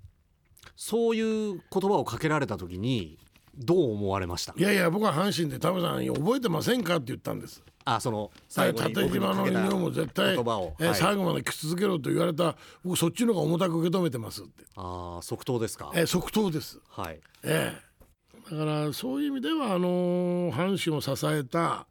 [0.77, 3.19] そういう言葉をかけられた時に
[3.57, 4.53] どう思われました？
[4.57, 7.63] いやいや僕は阪神で田辺さん覚えてませんかって言ったんです。
[7.83, 14.63] あその最後に縦島のユニフォームを絶対、言葉を、えはい最後まで着続けろと言われた僕そっちの方が重たく受け止めてますって。
[14.75, 15.91] ああ即答ですか？
[15.95, 16.79] え即答です。
[16.89, 17.73] はいえ
[18.51, 21.87] え、だからそういう意味ではあのー阪神を支えた、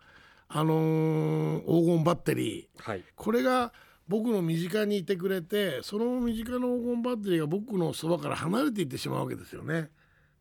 [0.49, 3.73] あのー黄金バッテリーはいこれが
[4.07, 6.63] 僕の身近にいてくれてその身近な黄
[6.95, 9.91] 金バッテリーが僕のそばから離れていってしまうわけですよね。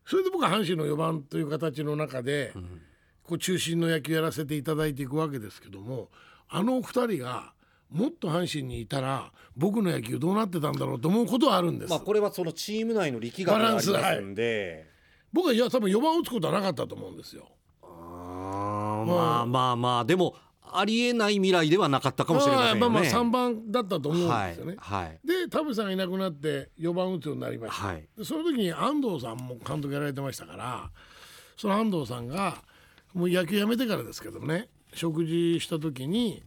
[0.10, 2.52] それで僕は阪神の4番という形の中で、
[3.22, 6.10] こう中心の野球やらせていただいていくわけですけども
[6.50, 7.54] あの2人が
[7.92, 11.92] もっと阪神にいたら僕の野球どうなってたんだろうと思うことはあるんです。
[11.92, 14.88] まあこれはそのチーム内の力学がありますんで、
[15.32, 17.48] 僕はいや多分4番を打つことはなかったと思うんですよ。
[17.84, 20.34] あーまあまあまあでも
[20.74, 22.80] ありえない未来ではなかったかもしれませんよね。
[22.82, 24.76] まあまあ3番だったと思うんですよね。
[24.78, 30.90] はいはいで田淵さんがいなくなって4番打つようになりました、はいでその時に安藤さんも監督やられてましたから
[31.58, 32.64] その安藤さんが
[33.14, 36.44] もう野球やめてからですけどね食事した時に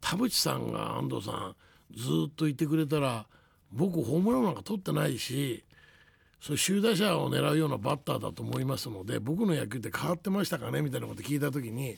[0.00, 1.56] 田淵さんが安藤さん
[1.96, 3.26] ずっといてくれたら
[3.72, 5.64] 僕ホームランなんか取ってないし
[6.40, 10.82] そう首位打者を狙うようなバッターだと思いますので僕の野球って変わってましたかね？
[10.82, 11.96] みたいなこと聞いた時に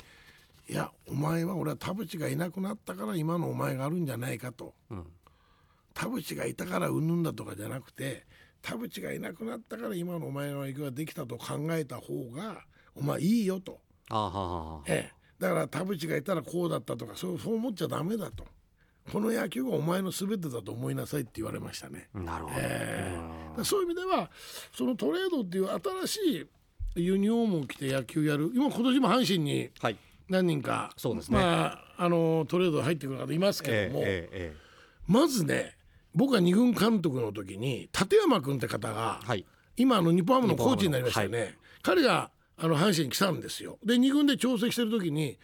[0.69, 4.75] いやお前は俺は田淵がいなくなったから今のお前があるんじゃないかと。
[5.95, 8.27] 田淵がいたからうんぬんだとかじゃなくて
[8.61, 12.65] 田淵がいなくなったから今のお前の野球ができたと考えた方が
[12.95, 13.81] お前いいよと、
[14.87, 18.45] ええ、だから田淵がいたらこうだったとかそうそう思っちゃダメだと。
[19.13, 22.09] この野球がお前の全てだと思いなさいって言われましたね。
[22.13, 23.17] なるほど、え
[23.63, 24.29] そういう意味では
[24.77, 26.49] そのトレードっていう新し
[26.97, 28.51] いユニフォームを着て野球やる。
[28.53, 29.97] 今今年も阪神にはい
[30.29, 31.39] 何人かそうですね。
[31.39, 34.67] まあ、あのトレード入ってくる方いますけえども、ええええ
[35.07, 35.77] まずね
[36.15, 39.47] 僕が二軍監督の時に立山君って方が、えはい。
[39.77, 43.79] 今あの日本ハムのコーチになりましたよね、日彼があの阪神に来たんですよ。
[43.85, 45.39] で二軍で調整してる時に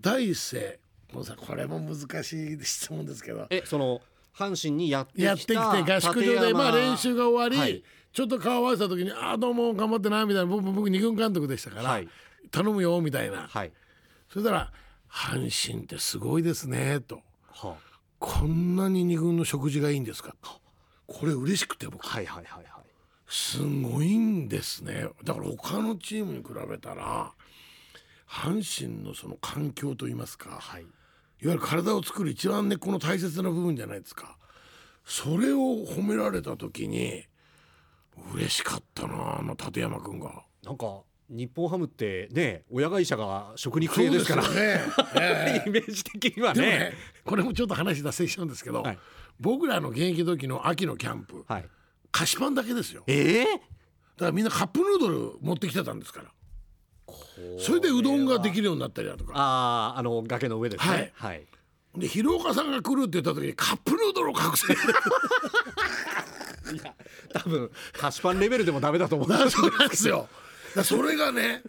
[0.00, 0.80] 第一声
[1.12, 4.00] もうさこれも難しい質問ですけどえその
[4.34, 5.56] 阪神にやってきたやってきて
[5.92, 7.82] 合宿場でまあ練習が終わり、はい。
[8.12, 12.08] ちょっと顔合わせた時に「ああどうも頑張ってな」みたいな僕僕二軍監督でしたから、はい。
[12.50, 13.72] 頼むよみたいな、はい
[14.28, 14.72] そしたら
[15.10, 17.22] 「阪神ってすごいですね」と。
[17.48, 17.76] は
[18.18, 20.34] 「こんなに二軍の食事がいいんですか」
[21.06, 22.06] これ嬉しくて僕。
[22.06, 22.86] はいはいはいはい。
[23.28, 25.08] すごいんですね。
[25.24, 27.32] だから他のチームに比べたら
[28.28, 30.82] 阪神のその環境といいますか、はい。
[30.82, 30.90] いわ
[31.40, 34.36] ゆる体を作る一番根っこの大切な部分じゃないですか。
[35.04, 37.24] それを褒められた時に
[38.34, 40.44] 嬉しかったなあの立山君が。
[40.64, 44.48] なんか日本ハムってね親会社が食肉系ですからね、
[45.16, 45.68] ええ。
[45.68, 46.62] イメージ的にはね。
[46.62, 46.92] ね
[47.24, 48.98] これもちょっと話脱線しちゃうんですけど、はい。
[49.40, 51.68] 僕らの現役時の秋のキャンプはい。
[52.12, 53.00] 菓子パンだけですよ。
[53.06, 53.42] だえ？
[53.42, 53.44] え
[54.18, 56.30] からみんなカップヌードル持ってきてたんですから。
[57.58, 59.32] それでうどんができるようになったりだとか。
[59.36, 61.12] あああの崖の上ですね。
[61.14, 61.46] はい、
[61.96, 64.72] で広岡さんが来るって言った時にカップヌードルを隠せ。
[66.72, 66.94] いや
[67.32, 69.28] 多分菓子パンレベルでもダメだと思う。
[69.86, 70.28] んですよ
[70.74, 71.62] だそれがね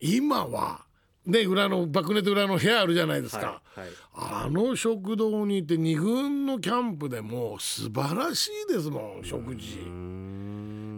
[0.00, 0.82] 今は
[1.26, 3.88] ね裏の爆ネット裏の部屋あるじゃないですか、はいはい。
[4.14, 9.78] あの食堂にいて2軍のキャンプでも素晴らしいですもん食事。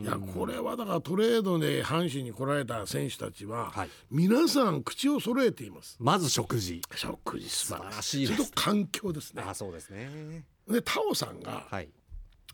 [0.03, 3.89] いやこれはだからトレードで阪神に来られた選手たちは、はい。
[4.11, 5.97] 皆さん口を揃えています。
[6.01, 6.83] まず食事。
[6.97, 8.51] 食事素晴らしいです。
[8.55, 9.45] 環境ですね。
[9.47, 10.45] あそうですね。
[10.69, 11.89] でタオさんが、はい。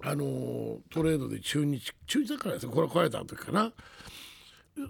[0.00, 3.72] あのートレードで中日中日だからですよこれ来られた時かな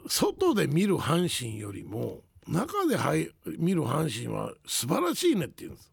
[0.09, 5.93] 外で見る阪神よりも中ではい見る阪神は素晴らしいねって言うんです。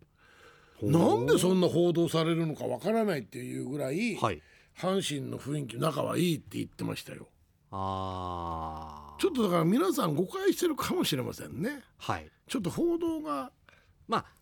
[0.82, 4.42] なんでそんな報道されるのかわからないっていうぐらい、はい。
[4.78, 7.28] 阪神の雰囲気仲はいいって言ってましたよ。
[7.72, 9.22] あー。
[9.22, 11.82] ちょっとだから皆さん誤解してるかもしれませんね。
[11.98, 12.30] はい。
[12.48, 13.52] ちょっと報道がまあ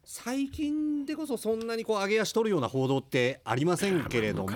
[0.06, 4.52] 最近でこそそんなにこう上げ足取るような報道ってありませんけれども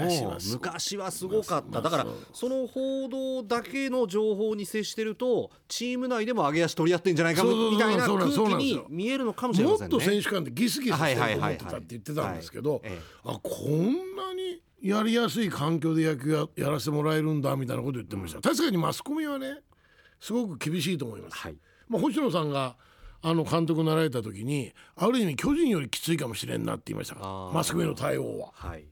[0.51, 1.81] 昔はすすごかった。
[1.81, 9.95] だからまあその報道だけの情報に接してるとチーム内でも上げ足取り合ってんじゃないかみたいな空気に見えるのかもしれまもせんね。
[9.95, 12.81] っと選手間でギスギスしてると思ってたはいって言ってたんですけど
[13.23, 19.59] あこんなにやりやすい環境で野球ややらせてもらえるんだみたいなこと言ってました、確かにマスコミはね
[20.19, 21.55] すごく厳しいと思います、はい。
[21.87, 22.75] まあ、星野さんが
[23.21, 28.85] あの監督になられた時にある意味巨人よりきついかもしれんなって言いましたマスコミの対応は、はい。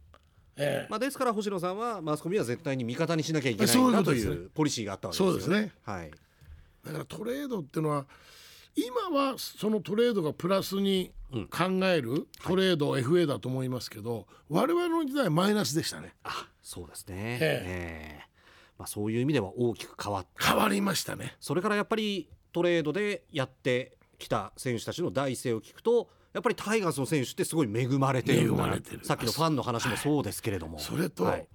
[0.58, 0.88] ええ。
[0.90, 5.40] まあ、ですから星野さんはマスコミは絶対に味方にしなきゃいけないんだというポリシーがあったわけですよね。
[5.42, 5.72] そうですね。
[5.84, 6.12] はい。
[6.86, 8.06] だからトレードっていうのは
[8.76, 11.12] 今はそのトレードがプラスに
[11.50, 16.14] 考えるトレード FA だと思いますけど、我々の時代はマイナスでしたね。
[16.24, 17.40] あそうですね、え。
[17.42, 18.36] ええ。
[18.78, 20.48] まあ、そういう意味では大きく変わった。
[20.48, 21.36] 変わりましたね。
[21.40, 28.66] それからやっぱりトレードでやってきた選手たちの第一声を聞くとやっぱりタイガースの選手ってすごい恵まれてるんだな。
[28.66, 29.06] 恵まれてる。
[29.06, 31.48] さっきのファンの話もそうですけれども、それと、はい。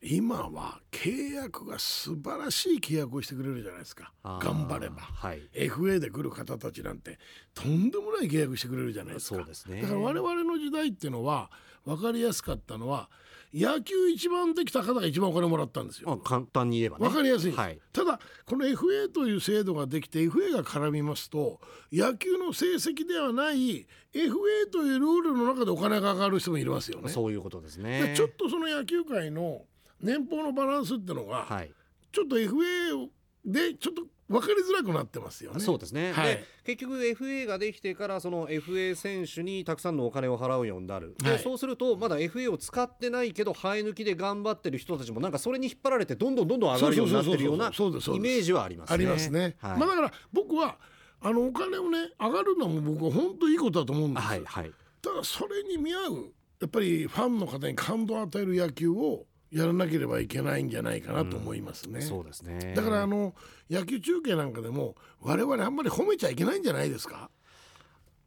[0.00, 4.12] 今は契約が素晴らしい契約をしてくれるじゃないですか。
[4.22, 5.42] 頑張れば、はい。
[5.52, 7.18] FA で来る方たちなんて
[7.52, 9.36] とんでもない契約してくれるじゃないですか。
[9.36, 9.82] そうですね。
[9.82, 11.50] だから我々の時代っていうのは
[11.84, 13.10] 分かりやすかったのは
[13.52, 16.08] 野球一番できた方が一番お金もらったんですよ。
[16.08, 17.06] まあ、簡単に言えばね。
[17.06, 17.78] わかりやすいんです、はい。
[17.92, 21.60] ただこの FA という制度ができて FA が絡みますと
[21.92, 27.08] 野球の成績ではない FA というルールの中でお金がかかる人もいますよね。
[27.08, 29.62] そういうことですでねちょっとその野球界の
[30.00, 31.70] 年俸のバランスってのが、はい。
[32.12, 33.08] ちょっと FA
[33.44, 35.60] でちょっと分かりづらくなってますよね。
[35.60, 48.94] そうですね、はいで結局 FA ができてからその FA 選手にたくさんのお金を払うようになる、ではいそうするとまだ FA を使ってないけど生え抜きで頑張ってる人たちもなんかそれに引っ張られてどんどんどんどん上がるようになってるようなイメージはありますね。
[48.94, 49.56] ありますね。
[49.60, 50.76] はいまあだから僕は
[51.20, 54.28] あのお金をね上がるのも僕は本当いいことだと思うんですよ。
[54.28, 62.00] はいはいただそれに見合うやっぱりファンの方に感動を与える野球をやらなければいけないんじゃないかなと思いますね。
[62.02, 63.34] そうですねだからあの
[63.70, 67.30] 野球中継なんかでも我々あんまり褒めちゃいけないんじゃないですか？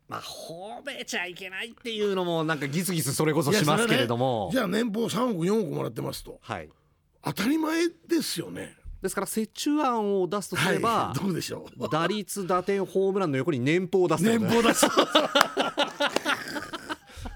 [0.07, 6.69] まあ褒めちゃいけないっていうのもなんかギスギスそれこそしますけれども、ねじゃあ年俸3億4億もらってますとはい
[7.24, 8.76] 当たり前ですよね。
[9.01, 11.89] ですから折衷案を出すとすれば、はい、どうでしょう？
[11.89, 14.86] 打率打点ホームランの横に年俸を出すと年ね俸だし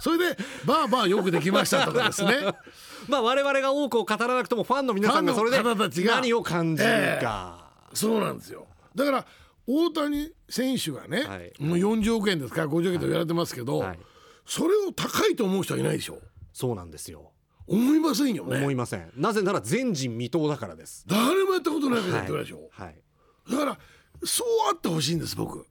[0.06, 2.36] それでバーバーよくできましたとかですね。
[3.10, 5.64] まあ我々が多くを語らなくともファンの皆さんがそれで
[6.04, 6.90] 何を感じる
[7.20, 8.68] か、そうなんですよ。
[8.94, 9.26] だから
[9.66, 11.54] 大谷選手がね、はい。
[11.58, 14.00] もう40億円ですから50億円と言われてますけど、はい。
[14.46, 16.20] それを高いと思う人はいないでしょ。
[16.54, 17.32] そうなんですよ。
[17.66, 18.58] 思いませんよね。
[18.58, 19.12] 思いません。
[19.16, 21.04] なぜなら全人未到だからです。
[21.08, 23.02] 誰もやったことないことやってるでしょ、はい。
[23.50, 23.80] だから
[24.24, 25.66] そうあってほしいんです僕。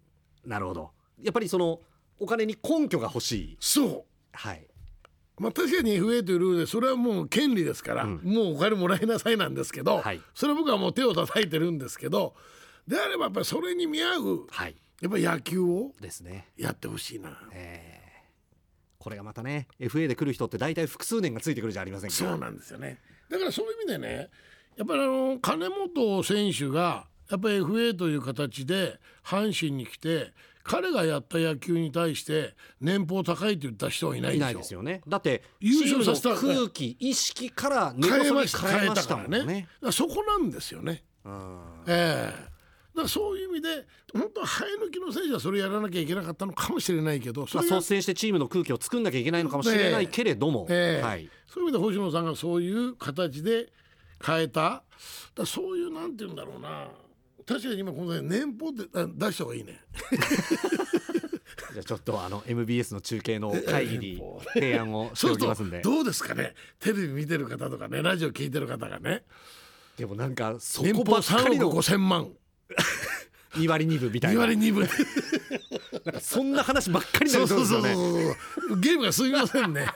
[0.44, 0.90] なるほど。
[1.22, 1.78] やっぱりその
[2.18, 3.56] お金に根拠が欲しい。
[3.60, 4.04] そう
[4.34, 4.66] はい。
[5.38, 8.20] まあ確かに FA というルールでそれはもう権利ですから、うん。
[8.22, 10.20] もうお金もらいなさいなんですけど、はい。
[10.34, 12.34] それは僕はもう手を叩いてるんですけど
[12.86, 14.76] であればやっぱりそれに見合うはい。
[15.00, 16.48] やっぱり野球をですね。
[16.56, 17.30] やってほしいな。
[17.52, 18.04] えー。
[18.98, 22.16] これがまたね FA で来る人って大体複数年がついてくるじゃありませんか。
[22.16, 22.98] そうなんですよね。
[23.28, 24.30] だからそういう意味でね、
[24.76, 30.32] やっぱりあの金本選手がやっぱり FA という形で阪神に来て、
[30.64, 34.46] 彼がやった野球に対して年俸高いと言った人はいないいでしょ。
[34.46, 35.02] ないですよね。
[35.06, 39.38] だって優勝させた空気意識から根こ変えましそぎ変えましたもんね。
[39.38, 39.68] たからね。
[39.92, 41.04] そこなんですよね。
[41.24, 41.60] うん。
[41.86, 42.54] ええ。
[42.94, 51.04] だからそういう意味で本当は生え抜きの選手はそれやらなきゃいけなかったのかもしれないけど、そま率先してチームの空気を作んなきゃいけないのかもしれないけれども、ええ。
[51.04, 53.70] はい、そういう意味で星野さんがそういう形で
[54.24, 54.82] 変えた。
[55.34, 56.88] だそういうなんて言うんだろうな
[57.46, 59.80] 確かに今このね年俸ってあ出した方がいいね。
[61.72, 64.22] じゃあちょっとあの MBS の中継の会議に
[64.54, 65.80] 提案をしておきますんで。
[65.82, 66.54] どうですかね。
[66.78, 69.24] テレビ見てる方とかねラジオ聞いてる方がね。
[69.96, 72.30] でもなんかそ年俸こばっかり3億の5千万
[73.54, 74.88] 2割2分みたい2な割2分。
[76.04, 78.22] なんかそんな話ばっかりになそうりそうですそうそうそう。
[78.22, 78.36] よね
[78.80, 79.86] ゲームがすみませんね。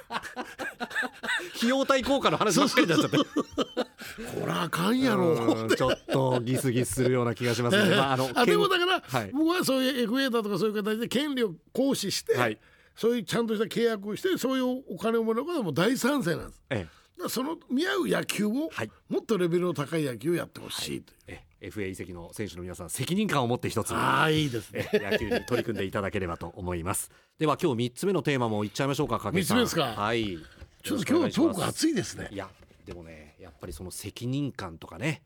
[1.57, 3.17] 費用対効果の話ばっかりになっちゃって。
[3.17, 5.29] こらあかんやろ。
[5.29, 9.31] うんちょっとギスギスするような気がしますね、まあ、あのあでもだから、はい。
[9.33, 12.59] 僕はそういう FA だとかそういう形で権利を行使して、はい。
[12.97, 16.63] そういうちゃんとした契約をしてそういうお金をもらうことはもう大賛成なんです。
[16.71, 16.91] えだか
[17.25, 18.91] らその見合う野球を、はい。
[19.09, 25.11] もっとレベルの高い野球をやってほしいという、ええ FA 移籍の選手の皆さん責任感を持って一つああいいですえね。
[25.11, 27.11] 野球に取り組んでいただければと思います。
[27.39, 29.35] では今日三つ目のテーマもいっちゃいましょうか掛さん。
[29.41, 30.01] 三つ目ですか？
[30.01, 30.39] はい。
[30.83, 32.29] ちょっと今日はトークい熱いですね。
[32.33, 32.49] や
[32.87, 35.23] でもねやっぱりその責任感とかね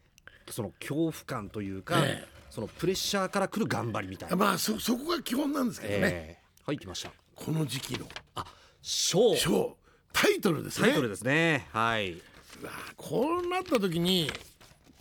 [0.51, 2.29] その恐怖感というか、ええ。
[2.51, 6.43] そのプレッシャーから来る頑張りみたいな、まあそそこが基本なんですけどね、ええ。
[6.65, 8.07] はい来ましたこの時期の。
[8.35, 8.45] あ
[8.83, 9.35] 賞。
[9.37, 9.77] 賞。
[10.13, 10.89] タイトルですね。
[10.89, 11.67] タイトルですね。
[11.73, 12.21] はい、
[12.97, 14.31] こうなった時に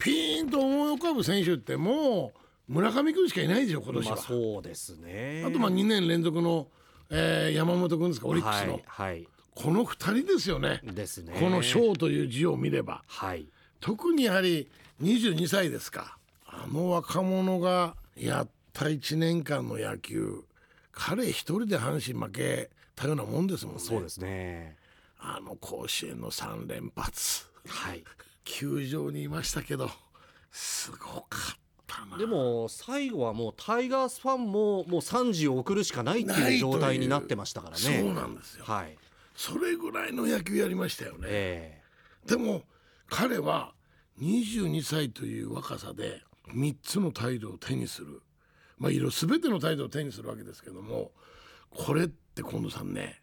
[0.01, 2.33] ピーンと思い浮かぶ選手っても
[2.67, 4.15] う村上君しかいないでしょ今年は。
[4.15, 5.43] まあそうですね。
[5.45, 6.67] あとまあ2年連続の、
[7.09, 10.81] えー山本君ですかオリックスの、はい、はい、この2人ですよね。
[10.83, 11.35] ですね。
[11.39, 13.03] この賞という字を見れば。
[13.07, 13.45] はい。
[13.79, 14.69] 特にやはり
[15.01, 16.17] 22歳ですか。
[16.45, 20.43] あの若者がやった1年間の野球
[20.91, 23.81] 彼一人で阪神負けたようなもんですもんね。
[23.81, 24.77] そうですね。
[25.19, 27.45] あの甲子園の3連発。
[27.67, 28.03] はい
[28.43, 29.89] 球場にいましたけど
[30.51, 32.17] すごかったな。
[32.17, 37.81] でも最後はもうタイガースファンももう3時を送るしかないってないいう状態になってましたからね。
[37.81, 38.65] そうなんですよ。
[38.65, 38.97] はい。
[39.35, 41.81] それぐらいの野球やりましたよね、え
[42.25, 42.63] でも
[43.07, 43.73] 彼は
[44.21, 48.21] 22歳という若さで3つのタイトルを手にする。
[48.77, 51.11] まあいろ全てのタイトルを手にするわけですけども
[51.69, 53.20] これって近藤さんね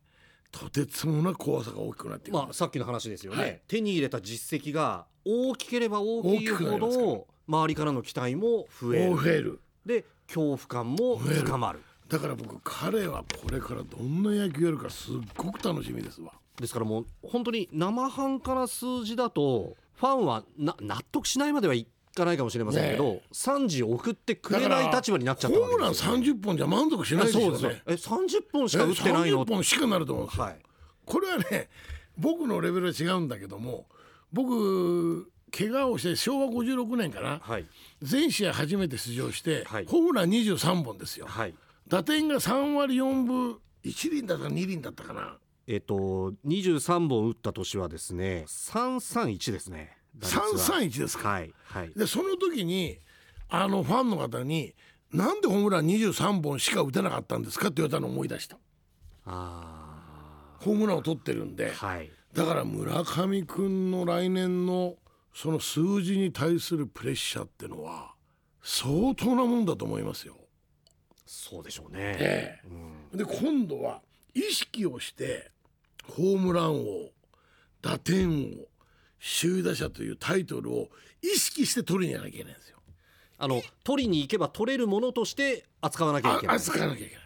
[0.50, 3.60] とてつもなく怖さが大きくなってまあさっきの話ですよね、はい。
[3.68, 9.16] 手に入れた実績が大きければ大きいほど周りからの期待も増える。
[9.16, 11.80] 増えるで恐怖感も深まる。
[12.08, 16.32] だから僕彼はこれからどんな野球やるかすっごく楽しみですわ。
[16.58, 21.86] ですからもう本当に生半可な数字だとファンはな納得しないまではい
[22.18, 27.64] かないかもしれませんけど、ね3時送ってくれない立場になっちゃったホームランわけですよ、ね、30本じゃ満足しないですよそうです。
[27.64, 30.56] ねえ30本しか打ってないの？30本しかなると思うんですよ、はい。
[31.06, 31.68] これはね
[32.18, 33.86] 僕のレベルは違うんだけども
[34.32, 37.40] 僕怪我をして昭和56年かな。
[37.42, 37.66] はい。
[38.02, 39.86] 全試合初めて出場して、はい。
[39.86, 41.26] ホームラン23本ですよ。
[41.26, 41.54] はい。
[41.88, 45.38] 打点が3割4分1厘だったか2厘だったかな。
[45.66, 51.92] えっ、と23本打った年はですね331ですね331ですか、はいはい。
[51.96, 52.98] でその時に
[53.48, 54.74] あのファンの方に
[55.12, 58.58] 「なんでホームラン23本しか打てなかったんですか?」って言われたのを思い出した。
[59.26, 61.70] あホームランを取ってるんで。
[61.70, 62.10] ーはい。
[62.32, 64.96] だから村上君の来年の
[65.34, 68.14] その数字に対するプレッシャーってのは
[68.62, 70.36] 相当なもんだと思いますよ。
[71.24, 72.60] そうでしょうね、え
[73.12, 73.18] うん。
[73.18, 74.02] で今度は
[74.34, 75.50] 意識をして
[76.06, 77.10] ホームラン王
[77.82, 78.68] 打点王
[79.20, 80.88] 首位打者というタイトルを
[81.22, 82.78] 意識して取りにやらなきゃいけないんですよ。
[83.38, 87.24] あの取りに行けば取れるものとして扱わなきゃいけないあ扱わなきゃいけない。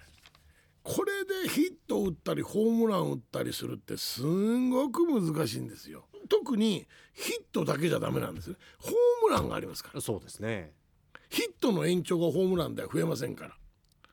[0.83, 6.07] これでヒットを打ったりホームランを打ったりするってすんごく難しいんですよ。
[6.29, 8.57] 特にヒットだけじゃダメなんですね。
[8.79, 8.93] ホー
[9.29, 10.01] ムランがありますから。
[10.01, 10.73] そうですね
[11.29, 13.57] ヒットの延長がホームランでは増えませんから。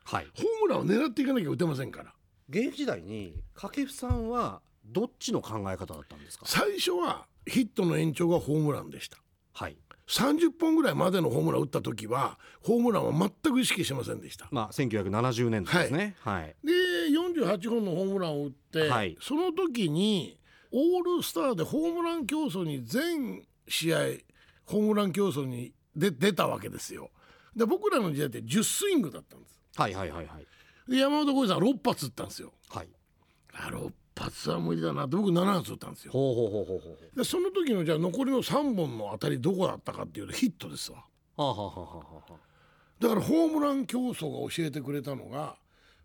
[0.04, 2.14] はいホームランを狙っていかなきゃ打てませんから。
[2.50, 6.46] 現役時代に掛布さんはどっちの考え方だったんですか？
[6.48, 9.18] 最初はヒットの延長がホームランでした。
[9.54, 9.78] はい
[10.10, 13.12] 30本ぐらいまでのホームランを打った時はホームランは
[13.44, 14.48] 全く意識しませんでした。
[14.52, 16.74] まあ1970年代ですねはい、で
[17.12, 20.40] 48本のホームランを打って、はいその時に
[20.72, 23.98] オールスターでホームラン競争に全試合
[24.66, 27.12] ホームラン競争にで出たわけですよ。
[27.56, 29.62] で僕らの時代って10スイングだったんです。
[29.76, 32.52] はいはいはいはいで山本浩二さん6発打ったんですよ。
[32.70, 32.88] はい
[33.54, 36.12] あ6発は無理だなって僕7発打ったんですよ。
[36.12, 40.98] ほうほうほうほうほうでその時のじゃあ残りの3本の当たりどこだったかっていうとヒットですわ。
[40.98, 41.04] は
[41.38, 42.34] あはあはあはあはあ。
[43.00, 45.56] だからホームラン競争が教えてくれたのが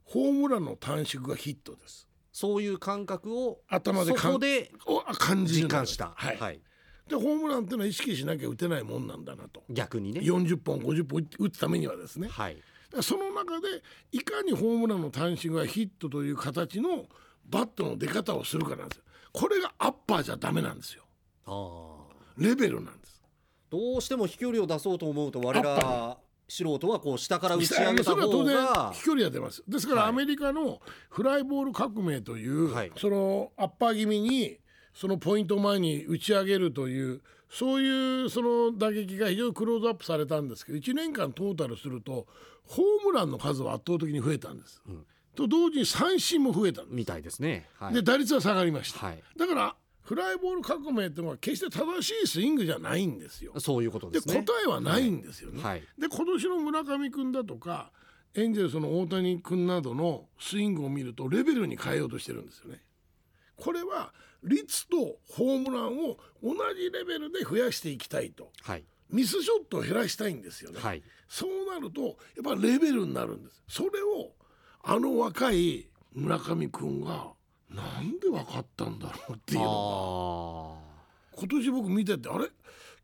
[0.05, 2.09] ホームランの短縮がヒットです。
[2.33, 4.71] そういう感覚を頭でそこで
[5.19, 6.13] 感じる実感した。
[6.17, 6.61] はい、はい、
[7.09, 9.63] でホームランっていうのは意識しなきゃ打てないもんなんだなと。
[9.71, 10.21] 逆にね。
[10.21, 12.57] 40本50本打つためにはですねはい
[12.95, 17.07] らその中でいかにホームランの短縮がヒットという形の
[17.49, 19.05] バットの出方をするかなんですよ。
[19.33, 21.05] これがアッパーじゃダメなんですよ。
[21.47, 22.15] ああ。
[22.39, 23.23] レベルなんです。
[23.71, 26.17] どうしても飛距離を出そうと思うと我ら
[26.47, 29.65] 素人はこう下から打ち上げた方が飛距離が出ます。
[29.67, 30.11] ですからはい。
[30.11, 32.93] アメリカのフライボール革命という、はい。
[32.97, 34.59] そのアッパー気味に
[34.93, 42.27] そのポイント前に打ち上げるというそういうその打撃が非常にクローズアップされたんですけど1年間トータルすると
[42.65, 44.83] ホームランの数は圧倒的に増えたんです。
[45.35, 46.83] と同時に三振も増えた。
[46.89, 47.69] みたいですね。
[47.79, 53.59] はいで打率は下がりました、はいだからフライボール革命っていうのは決して正しいスイングじゃないんですよ。
[53.59, 54.45] そういうことでですね。
[54.45, 55.63] 答えはないんですよね。
[55.63, 57.91] はいで今年の村上君だとか
[58.35, 62.83] エンジェルスの大谷君などのスイングを見るとレベルに変えようとしてるんですよね。
[63.57, 64.13] これは
[64.43, 70.81] 率とホームランを同じレベルで増やしていきたいとはいミスショットを減らしたいんですよね。
[70.81, 73.63] はいそうなるとやっぱレベルになるんです。
[73.69, 74.33] それを
[74.87, 77.29] あの若い村上君が
[77.71, 80.81] なんで分かったんだろうっていうのが。
[80.81, 82.47] あ今年僕見ててあれ？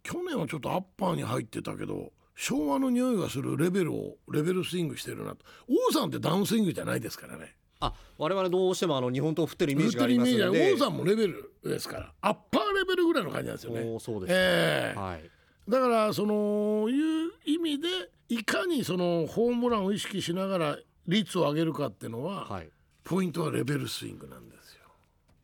[0.03, 7.87] 去年はちょっとアッパーに入ってたけど昭和の匂いがするレベルをレベルスイングしてるなと王さんってダウンスイングじゃないですからねあ。
[7.87, 10.75] あ我々どうしてもあの日本刀振ってるイメージがありますので。
[10.75, 13.99] 王さんもレベルですからアッパーレベルぐらいの感じなんですよね。
[13.99, 15.31] そうです、ええはい。
[15.69, 17.89] だからそのいう意味で
[18.29, 20.79] いかにそのホームランを意識しながら
[21.11, 22.71] 率を上げるかっていうのは、はい。
[23.05, 24.83] ポイントはレベルスイングなんですよ。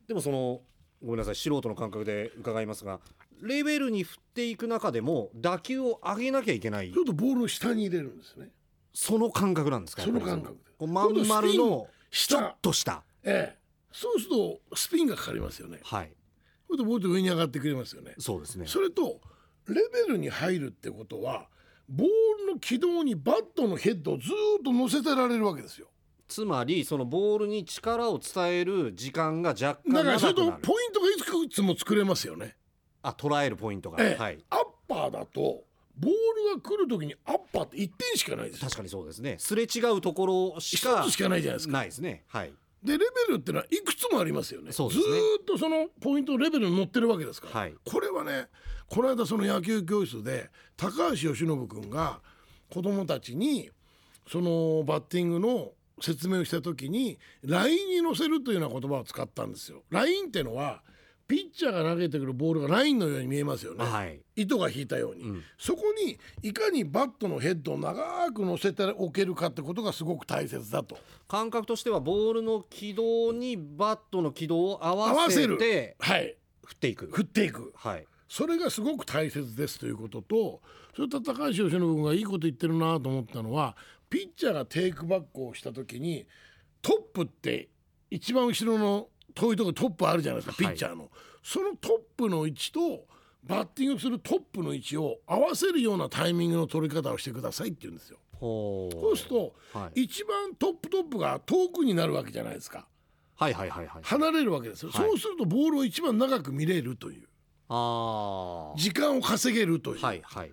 [0.07, 0.61] でもその
[1.03, 2.99] ごめんなさい素人の感覚で伺いますが
[3.41, 8.49] レベルに振っていく中でも打球を上げなきゃいけないちょっとボールの下に入れるんですね。
[8.93, 13.57] その感覚なんですかその感覚でこうまん丸のちょ下っとしたええ、
[13.91, 15.79] そうするとスピンがかかりますよね。
[15.83, 16.11] はい
[16.65, 18.13] それでボール上に上がってくれますよね。
[18.17, 19.21] そうですねそれと
[19.67, 21.47] レベルに入るってことは
[21.89, 22.07] ボー
[22.47, 25.87] ルの軌道にバットのヘッドをずーっと乗せてられるわけですよ。
[26.27, 32.57] つまりそのボールに力を伝える時間が若干だからそれとポイントがいくつも作れますよね。
[33.01, 35.63] あ捉えるポイントが、ええはいアッパーだと
[35.97, 36.11] ボー
[36.53, 38.65] ルが来る時にアッパーって1点しかないですよ。
[38.65, 41.73] 確かにそうですねすれ違うところし一かつしかないじゃないですか。
[41.73, 44.71] ないですねはいでレベルってのはいくつもありますよね。
[44.71, 47.59] そうですねずーっとそのポイントレベルに乗ってるわけですから。
[47.61, 48.49] はいこれはね
[48.89, 52.19] この間その野球教室で高橋由伸君が
[52.69, 53.69] 子供たちに
[54.29, 55.71] そのバッティングの
[56.01, 59.83] 説明をした時にラインに乗せるというような言葉を使ったんですよ。
[59.89, 60.81] ラインってのは
[61.27, 63.83] ピッチャーが投げてくるボールがラインのように見えますよね。
[63.83, 64.21] はい。
[64.35, 65.43] 糸が引いたように、ん。
[65.57, 70.97] そこにいかにバットのヘッドを長く乗せておけるかってことがすごく大切だと。
[71.27, 75.57] 感覚としてはボールの軌道にバットの軌道を合合わせわせる。
[75.57, 76.37] てはい。
[76.63, 77.07] 振っていく。
[77.07, 77.73] 振っていく。
[77.75, 80.61] はいそれがすごく大切ですということと
[80.95, 83.75] それと高橋由伸君がいいこと言ってるなと思ったのは
[84.09, 86.25] ピッチャーがテイクバックをした時に
[86.81, 87.69] トップって
[88.09, 90.75] 一番後ろの遠いとこトップあるじゃないですかピはい。
[90.75, 91.09] ッチャーの、
[91.43, 93.05] そのトップの位置と
[93.43, 98.17] バッティングするトップの位置を合わせるようなタイミングの取り方をしてくださいって言うんですよ。
[98.39, 100.03] そうすると、はい。
[100.03, 102.87] 一番トップトップが遠くになるわけじゃないですか。
[103.35, 104.03] はいはいはいはい。
[104.03, 105.07] 離れるわけですよ、はい。
[105.09, 107.27] そうするとボールを一番長く見れるという
[107.69, 110.51] あ時間を稼げるという、あはいはい。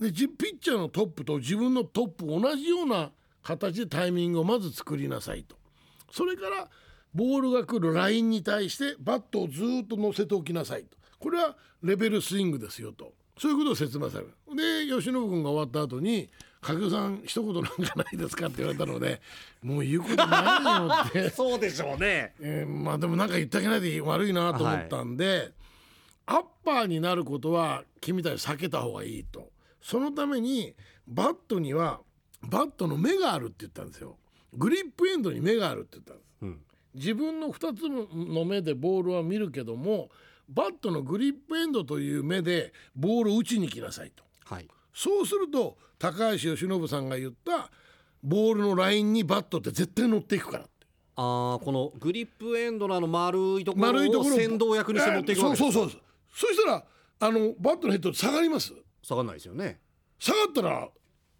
[0.00, 3.10] でじピッチャーのトップと自分のトップ同じような
[3.42, 5.56] 形でタイミングをまず作りなさいと。
[6.12, 6.68] それから
[7.14, 10.96] ボールが来るラインに対してバットをずーっと乗せておきなさいと。
[11.18, 13.12] これはレベルスイングですよと。
[13.38, 14.30] そういうことを説明される。
[14.56, 16.28] で由伸君が終わった後に
[16.60, 19.20] 「掛布さん一言なんかないですか?」って言われたので
[19.62, 21.30] 「もう言うことないよ」って。
[21.34, 22.34] そうでしょうね。
[22.40, 25.52] えーまあでもなんか言ってあげないで悪いなと思ったんで、
[26.30, 29.50] アッパーになることは君たち避けた方がいいと。
[29.80, 30.74] そのために
[31.06, 32.00] バットには
[32.42, 34.18] バットの目があるって言ったんですよ。
[34.52, 36.26] グリップエンドに目があるって言ったんです。
[36.42, 36.60] うん。
[36.94, 40.10] 自分の2つの目でボールは見るけども
[40.50, 44.22] バットのグリップエンドという目でボールを打ちに来なさいと。
[44.44, 44.68] はい。
[44.92, 47.70] そうすると高橋由伸さんが言った
[48.22, 50.64] ボールのラインにバットって絶対乗っていくから
[51.16, 56.00] ああこのグリップエンドのあの丸いところを丸いところ先導役にして持っていくわけですそうそうそう
[56.32, 56.84] そしたら
[57.20, 58.72] あのバットのヘッド下がります？
[59.02, 59.80] 下がんないですよね。
[60.18, 60.88] 下がったら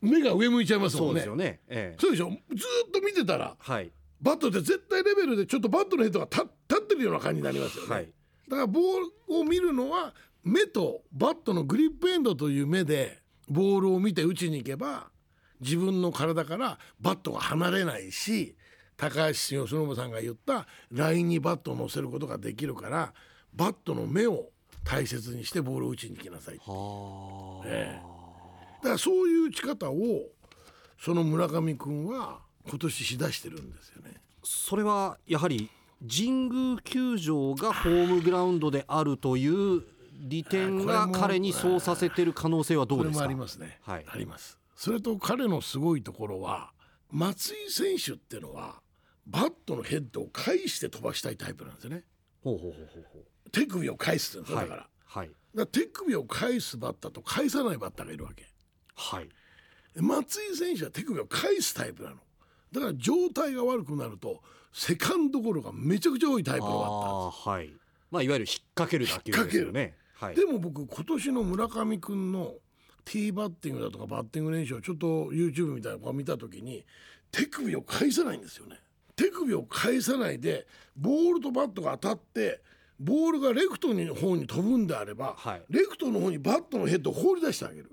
[0.01, 1.23] 目が上向いちゃいますもんね。
[1.23, 1.61] そうですよね。
[1.69, 1.97] ええ。
[2.01, 2.31] そうでしょ？
[2.31, 3.91] ずーっと見てたらはい。
[4.21, 8.13] バットって絶対レベルでちょっとバットのヘッドが立立ってるような感じになりますよね、はい。
[8.49, 10.13] だからボールを見るのは
[10.43, 13.19] 目とバットのグリップエンドという目で
[13.49, 15.11] ボールを見て打ちに行けば
[15.61, 18.57] 自分の体からバットが離れないし
[18.97, 23.13] 高橋由伸さんが言ったラインにバットを乗せることができるから
[23.55, 24.51] バットの目を
[24.89, 28.01] 大切にしてボールを打ちに行きなさいはあ、え
[28.83, 30.23] だからそういう打ち方を
[30.99, 34.21] その村上君は今年しだしてるんですよね。
[34.43, 35.69] それはやはり
[36.09, 39.83] 神宮球場がホームグラウンドであるという
[40.21, 43.25] 利点が彼にそうさせてる可能性はどうですか？
[43.25, 43.79] ありますね。
[43.83, 44.59] はいあります。
[44.75, 46.73] それと彼のすごいところは
[47.11, 48.81] 松井選手ってのは
[49.27, 52.05] バットのヘッドを返して飛ばしたいタイプなんですよね。
[52.43, 53.19] ほうほうほうほうほ
[53.53, 58.47] 手首を返すんうですよだから,、はいだ手首を返すバッターと返さないバッターがいるわけ。
[58.95, 59.29] はい。
[59.97, 62.17] 松井選手は手首を返すタイプなの。
[62.73, 64.43] だから状態が悪くなると
[64.73, 67.51] セカンドゴロがめちゃくちゃ多いタイプのバッター。
[67.51, 67.73] はい。
[68.11, 69.95] まあいわゆる引っ掛ける打球ですよね。
[70.15, 70.35] はい。
[70.35, 72.55] でも僕今年の村上君の
[73.05, 76.85] ティーバッティングだとかバッティング練習をちょっと YouTube みたいなのを見た時に
[77.33, 78.77] 手首を返さないんですよね。
[79.17, 82.61] 手首を返さないでボールとバットが当たって
[82.99, 85.63] ボールがレフトの方に飛ぶんであれば、はい。
[85.69, 87.93] レフトの方にバットのヘッドを放り出してあげる。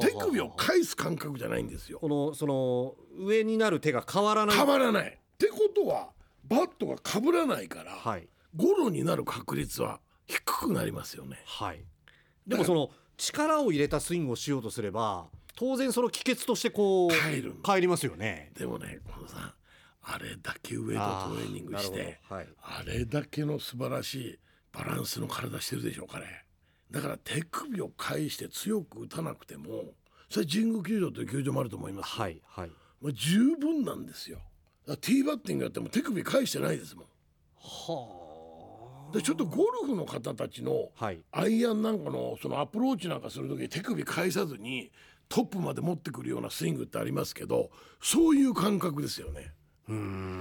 [0.00, 2.00] 手首を返す感覚じゃないんですよ。
[2.00, 4.56] このその上になる手が変わらない。
[4.56, 5.08] 変わらない。
[5.08, 6.10] ってことは
[6.44, 8.28] バットが被らないから、はい。
[8.56, 11.38] ゴロになる確率は低くなりますよね。
[11.46, 11.84] はい。
[12.46, 19.52] でもその力を入れたスイングをしようとすれば当然その帰結としてこう帰る帰りますよねでもねこのさん
[20.12, 22.48] あれだけウエイトトレーニングしてはい。
[22.62, 24.38] あれだけの素晴らしい
[24.72, 26.24] バランスの体してるでしょ彼
[26.90, 29.94] だから手首を返して強く打たなくても
[30.28, 32.70] それ神宮球場という球場もあると思います、はいはい。
[33.00, 34.38] まあ、十分なんですよ。
[34.86, 37.04] ティーバッティングやっても手首返してないですもん。
[37.56, 38.20] は
[39.12, 40.90] でちょっとゴルフの方たちの
[41.32, 44.92] アイアンなんかのそのアプローチなんかする時に手首返さずに
[45.28, 49.52] トップまで持ってくるようなスイングってありますけどそういう感覚ですよね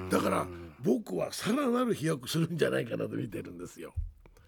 [0.09, 0.47] だから
[0.83, 3.93] 僕はさらなる飛躍するんじゃないかなと見てるんですよ。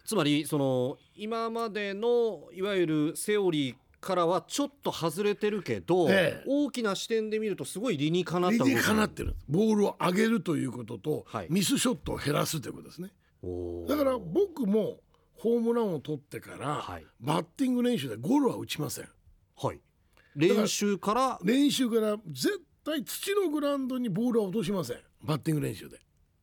[0.06, 6.44] つまりその今までのいわゆるセオリーからはちょっと外れてるけど、ええ。
[6.48, 9.36] 大きな視点で見るとすごい理にかなった理にかなっるてる。
[9.48, 11.48] ボールを上げるということと、はい。
[11.50, 13.12] ミスショットを減らすということですね。
[13.88, 15.00] だから僕も
[15.38, 17.06] ホームランを取ってから、はい。
[17.20, 19.10] バッティング練習でゴロは打ちません。
[19.56, 19.80] はい。
[20.36, 24.98] 練習から練習から絶対土のグラウンドにボールは落としません。
[25.24, 26.00] バッティング練習で。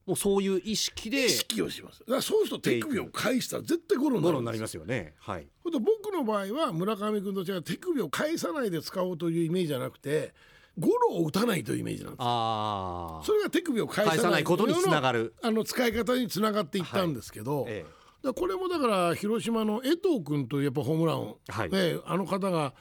[0.06, 2.00] もうそういう意識で意識をします。
[2.00, 5.14] だからそうすると手首を返したら絶対ゴロになるゴロになりますよね。
[5.18, 5.46] はい。
[5.70, 10.32] と僕の場合は村上君と違う手首を返さないで使おうというイメージじゃなくて
[10.78, 12.20] ゴロを打たないというイメージなんです。
[12.20, 15.34] ああそれが手首を返さないことにつながる。
[15.42, 17.84] あの使い方につながっていったんですけど、え。
[18.22, 21.70] だからこれもだから広島の江藤君というやっぱホームランを、はい。
[21.70, 22.72] ねあの方が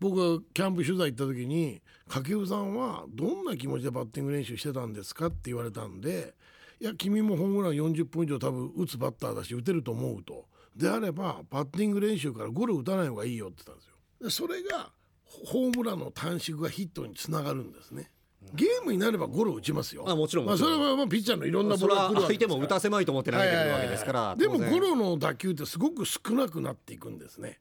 [0.00, 6.34] 僕がキャンプ取材行った時に掛布さんはどんな気持ちでバッティング練習してたんですかって言われたんで
[6.80, 10.44] いや君もホームラン40本以上多分打つバッターだし打てると思うと
[10.76, 13.94] であればバッティング練習からゴロ打たない方がいいよって言ったんですよ。
[14.20, 14.90] でそれが
[15.24, 18.10] ホームランの短縮がヒットにつながるんですね。
[18.54, 20.04] ゲームになればゴロ打ちますよ。
[20.06, 27.58] あもちろんまあ、もちろんそれはまあピッチャーのいろんなボールが来るわけですからも打たせまいと思って投げてくるわけですから、でもゴロの打球ってすごく少なくなっていくんですね。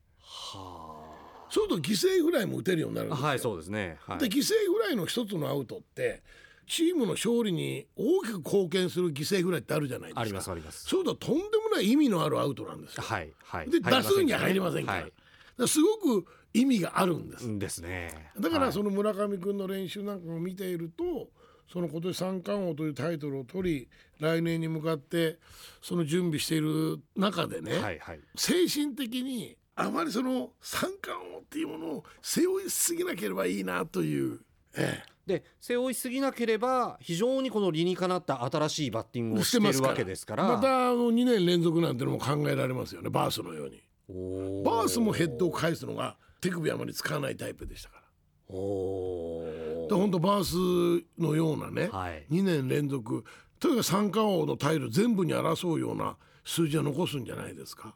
[1.56, 3.28] そうすると犠牲フライも打てるようになるんですよ。
[3.28, 3.98] はいそうですね。
[4.06, 4.18] はい。
[4.20, 6.22] で犠牲フライの一つのアウトって
[6.68, 10.22] チームの勝利に大きく貢献する犠牲フライってあるじゃないですか。
[10.22, 10.84] ありますあります。
[10.84, 13.04] そうするととんでもない意味のあるアウトなんですよ。
[13.04, 13.70] はいはい。
[13.70, 15.68] で打数には入りませんから,、はい。
[15.70, 17.46] すごく意味があるんです。
[17.46, 18.32] うんですね。
[18.38, 18.74] だからはい。
[18.74, 21.30] その村上君の練習なんかを見ていると
[21.72, 23.90] その今年三冠王というタイトルを取り
[24.20, 25.38] 来年に向かって
[25.82, 28.20] その準備している中でね、はいはい。
[28.36, 34.40] 精神的にあまりその三冠王っていうものを背負いすぎなければいいなという、
[34.76, 40.44] えで背負いすぎなければ非常にこの理にかなった新しいバッティングえ、をしてるわけですから。
[40.44, 43.82] またあの2年連続なんてのも考えられますよねバースのように。
[44.08, 48.56] おバースもヘッドを返すのが手首あまり使わないタイプでしたから。
[48.56, 52.26] おで本当バースのようなね、はい。
[52.32, 53.26] 2年連続
[53.60, 57.96] とにかく三冠王のタイル全部に争うような数字を残すんじゃないですか。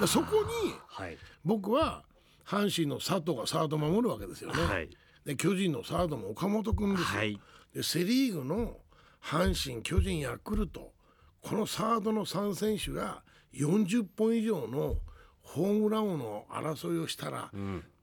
[0.00, 1.16] でそこにはい。
[1.44, 2.04] 僕は
[2.46, 4.62] 阪神の佐藤がサード守るわけですよね。
[4.62, 4.90] はい。
[5.24, 7.18] で巨人のサードも岡本君ですよ。
[7.18, 7.40] はい。
[7.74, 8.78] でセ・リーグの
[9.22, 10.92] 阪神巨人ヤクルト
[11.40, 13.22] このサードの3選手が
[13.54, 14.96] 40本以上の
[15.42, 17.50] ホームラン王の争いをしたら、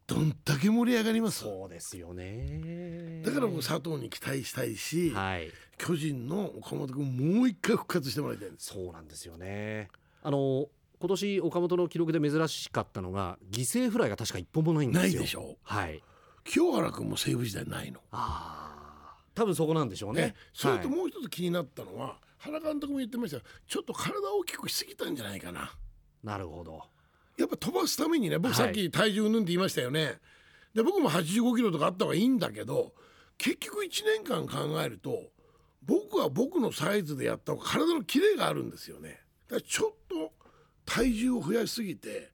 [0.08, 1.40] どんだけ盛り上がります？
[1.40, 3.22] そうですよね。
[3.26, 5.52] だから僕佐藤に期待したいし、はい。
[5.78, 8.74] 巨人の岡本君もう一回復活してもらいたいんです。
[8.74, 9.90] そうなんですよね。
[10.22, 10.68] あの
[11.00, 15.12] 今年岡本の記録で珍しかったのが犠牲フライが確か一本もないんですよ。
[15.12, 15.58] ないでしょ。
[15.64, 16.04] はい。
[16.44, 18.00] 清原君も西武時代ないの。
[18.12, 20.22] ああ多分そこなんでしょうね。
[20.22, 20.98] ね、それとはい。
[20.98, 23.44] もう一つ気になったのは、原監督も言ってましたよ。
[23.68, 25.72] ちょっと体を大きくしすぎたんじゃないかな。
[26.24, 26.84] なるほど。
[27.38, 28.66] やっぱ飛ばすためにね僕はい。
[28.66, 30.20] さっき体重ぬんって言いましたよね。
[30.74, 32.94] で僕も85キロとかあった方がいいんだけど
[33.38, 35.32] 結局1年間考えると
[35.82, 39.22] 僕は僕のサイズでやった方が体のキレがあるんですよね。
[39.48, 40.34] だからちょっと
[40.90, 42.32] 体重を増やしすぎて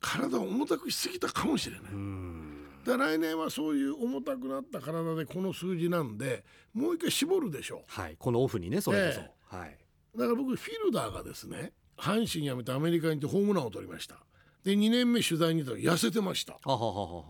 [0.00, 1.92] 体を重たくしすぎたかもしれない。
[1.92, 2.64] うん。
[2.84, 8.16] だ来年はそういう重たくなった体でこの数字なんでもう一回絞るでしょはい。
[8.18, 9.78] このオフにねそれこそ、えはい。
[10.16, 14.16] だから僕フィルダーがですね阪神辞めてアメリカに行ってホームランを取りました。
[14.64, 16.56] で2年目取材に行ったら痩せてました。
[16.64, 17.24] あはははは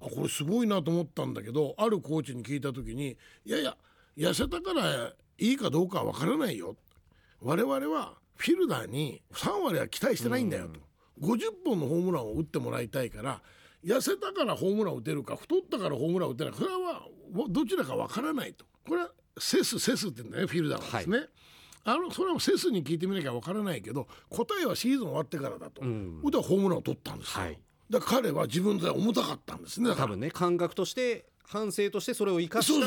[0.00, 3.16] あこれすごいなと思ったんだけどあるコーチに聞いた時に
[3.46, 3.76] 「いやいや
[4.16, 6.76] 痩せたからいいかどうかは分からないよ」
[7.40, 10.80] 我々はフィルダーに3割は期待してないんだよと、
[11.20, 13.40] 50本のホームランを打ってもらいたいから
[13.84, 17.06] 痩せたからホームランを打てるか太ったからホームランを打てないかそれは
[17.48, 18.64] どちらか分からないと。
[18.88, 21.26] これはセスセスって言うんだねフィルダーはですね。
[21.84, 27.58] あのそれはセスに聞いてみなきゃ分からないけど答えはシーズン終わってからだと、うん、でホームランを取ったんですよ、はい、
[27.90, 29.92] だから彼は自分で重たかったんですね。
[29.96, 32.86] 多分ね感覚として反省としてそれを生かした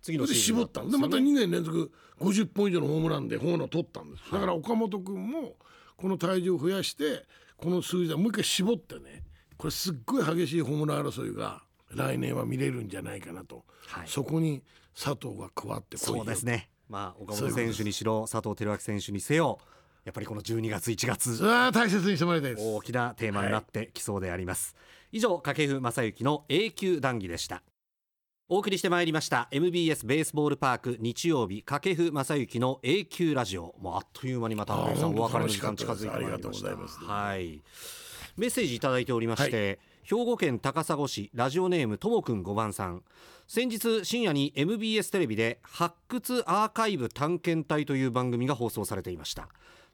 [0.00, 0.82] 次のシーズン、ね、絞った。
[0.82, 5.56] んでまた2年連続50本以上のホームランでホームランを取ったんです、だから岡本君も
[5.96, 7.24] この体重を増やして
[7.56, 9.24] この数字でもう一回絞ってね。
[9.56, 11.62] これすっごい激しいホームラン争いが
[11.94, 14.64] 来年は見れるんじゃないかなと、はい、そこに
[14.94, 16.70] 佐藤が加わってそうですね。
[16.88, 19.58] まあ岡本選手にしろ佐藤輝明選手にせよ
[20.04, 21.42] やっぱりこの12月1月。
[21.72, 22.66] 大切にしてもらいたいです。
[22.66, 24.82] 大きなテーマになってきそうであります、は
[25.12, 27.62] い、以上掛布正幸の永久談義でした
[28.46, 29.48] お送りしてまいりました。
[29.52, 33.74] MBS ベースボールパーク日曜日掛布正幸の永久ラジオ。
[33.80, 37.06] もうあっという間にまたお別れの時間近づいてまいりました。
[37.06, 37.62] はい。
[38.36, 39.78] メッセージいただいておりまして、はい。
[40.02, 43.02] 兵庫県高砂市ラジオネームともくん5番さん。
[43.46, 49.48] 先日深夜に MBS テレビで発掘アーカイブ探検隊という番組が放送されていました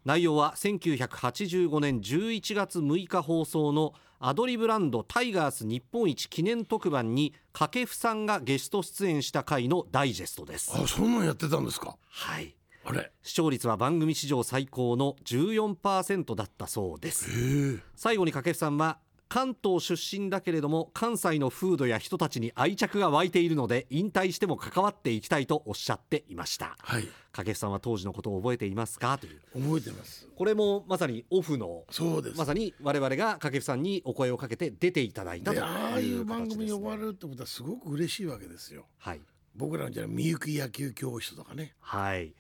[0.05, 10.73] 内容は1985年11月6日放送のアドリブランドタイガース日本一記念特番に掛布さんがゲスト出演した回のダイジェストです。
[10.75, 11.97] あそんなんやってたんですか？
[12.09, 12.55] はい。
[12.85, 13.11] あれ？
[13.23, 17.81] 視聴率は番組史上最高の14%だったそうです。
[17.95, 18.99] 最後に掛布さんは
[19.31, 29.19] 関東出身だけれども関西の風土や人たちに愛着が湧いているので引退しても関わっていきたいとおっしゃっていました、はい、掛布さんは当時のことを覚えていますか？
[29.19, 29.41] という。
[29.55, 30.29] 覚えてます。
[30.37, 32.39] これもまさにオフのそうです。
[32.39, 38.87] まさに我々が掛布さんにお声をかけて出ていただいたというああいう番組に呼ばれるってことはすごく嬉しいわけですよ。
[38.99, 39.21] はい。
[39.55, 41.75] 僕らのじゃみゆき野球教室とかね。
[41.81, 42.35] はい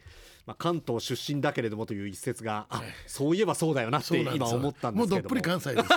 [0.50, 4.94] まあ、関東出身だけれどもという一節が、あそういえばそうだよなって今思ったんですけども。
[4.94, 5.88] もうどっぷり関西です、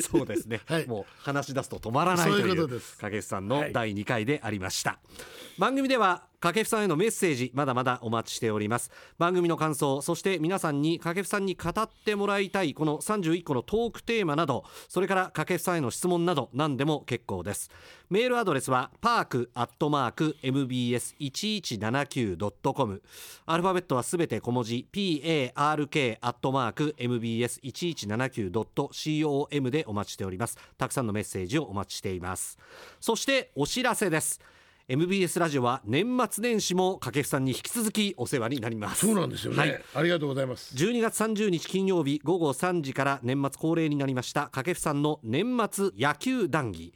[0.10, 8.90] そうですね、はい、もう話し出すと止まらないという掛布さんの第2回でありました、はい、番組では掛布さんへのメッセージまだまだお待ちしております。
[9.18, 17.70] 番組の感想そして皆さんに掛布さんに語ってもらいたいこの31個のトークテーマなどそれから掛布さんへの質問など何でも結構です。
[18.08, 23.02] メールアドレスはパークアットマーク mbs1179.com
[23.46, 30.56] アルファベットはすべて小文字 park アットマーク mbs1179.com でお待ちしております。
[30.78, 32.56] たくさんのメッセージをお待ちしています。
[32.98, 34.40] そしてお知らせです。
[34.90, 39.06] MBS ラジオは年末年始も掛布さんに引き続きお世話になります。
[39.06, 40.74] そうなんですよね、はい、ありがとうございます。
[40.74, 46.92] 12月30日金曜日午後3時から年末恒例になりました掛布さんの年末野球談義。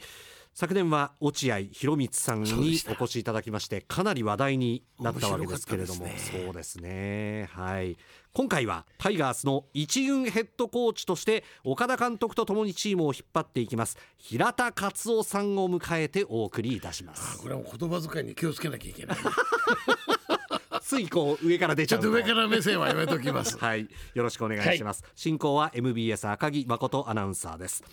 [0.55, 7.49] 昨年は落合博満さんにお越しいただきましてかなり話題になったわけですけれども、ね、そうですね。
[7.53, 7.97] はい
[8.36, 13.97] 今回はタイガースの一軍ヘッドコーチとして岡田監督とともにチームを引っ張っていきます。
[14.19, 17.39] 平田勝夫さんを迎えてお送りいたします。
[17.39, 19.19] これは言葉遣いに気をつけなきゃいけない。
[20.82, 23.56] ついこう上から出ちゃうちょっと上から目線はやめときます。
[23.62, 23.89] はい。
[24.15, 27.85] よろしくお願いします、はい、進行は MBS 赤木誠アナウンサーです。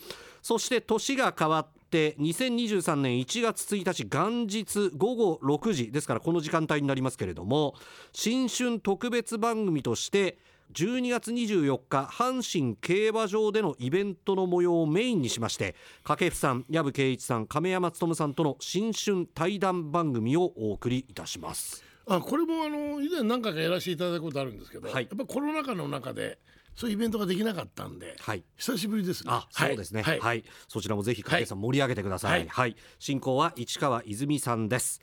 [0.42, 7.76] そして年が変わって2023年1月1日元日午後6時ですからこの時間帯になりますけれども
[8.14, 10.40] 新春特別番組として
[10.74, 21.84] 12月24日阪神競馬場でのイベントの模様をメインにしまして掛布さん藪圭一さん亀山勉さんとの新春対談番組をお送りいたします。
[22.08, 26.40] あこれもあの以前何回かやらせていただいたことあるんですけど、はい、やっぱコロナ禍の中で
[26.82, 29.32] そういうイベントができなかったんで、はい、久しぶりですね。
[29.32, 30.02] あ、そうですね。
[30.02, 32.40] はい、はい、そちらもぜひ掛さん盛り上げてください。
[32.40, 35.00] はい、はい、進行は市川泉さんです。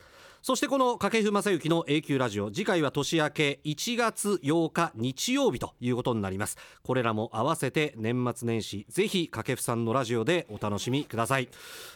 [0.48, 6.56] そしてこの掛布正幸の永久ラジオ次回は年明け1月8日日曜日ということになります。
[6.82, 11.50] これらも合わせて年末年始ぜひ掛布さんのラジオでお楽しみください。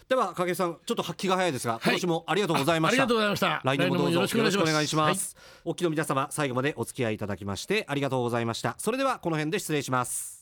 [0.06, 3.04] では掛布さんちょっと発揮が早いですが、はい、今年もありがとうございました。
[3.04, 3.62] ありがとうございました。
[3.64, 8.74] 来年もどうぞよろしくお願いします、はい、お聞きの皆様最後までお付き合いいただきましてありがとうございました。
[8.76, 10.41] それではこの辺で失礼します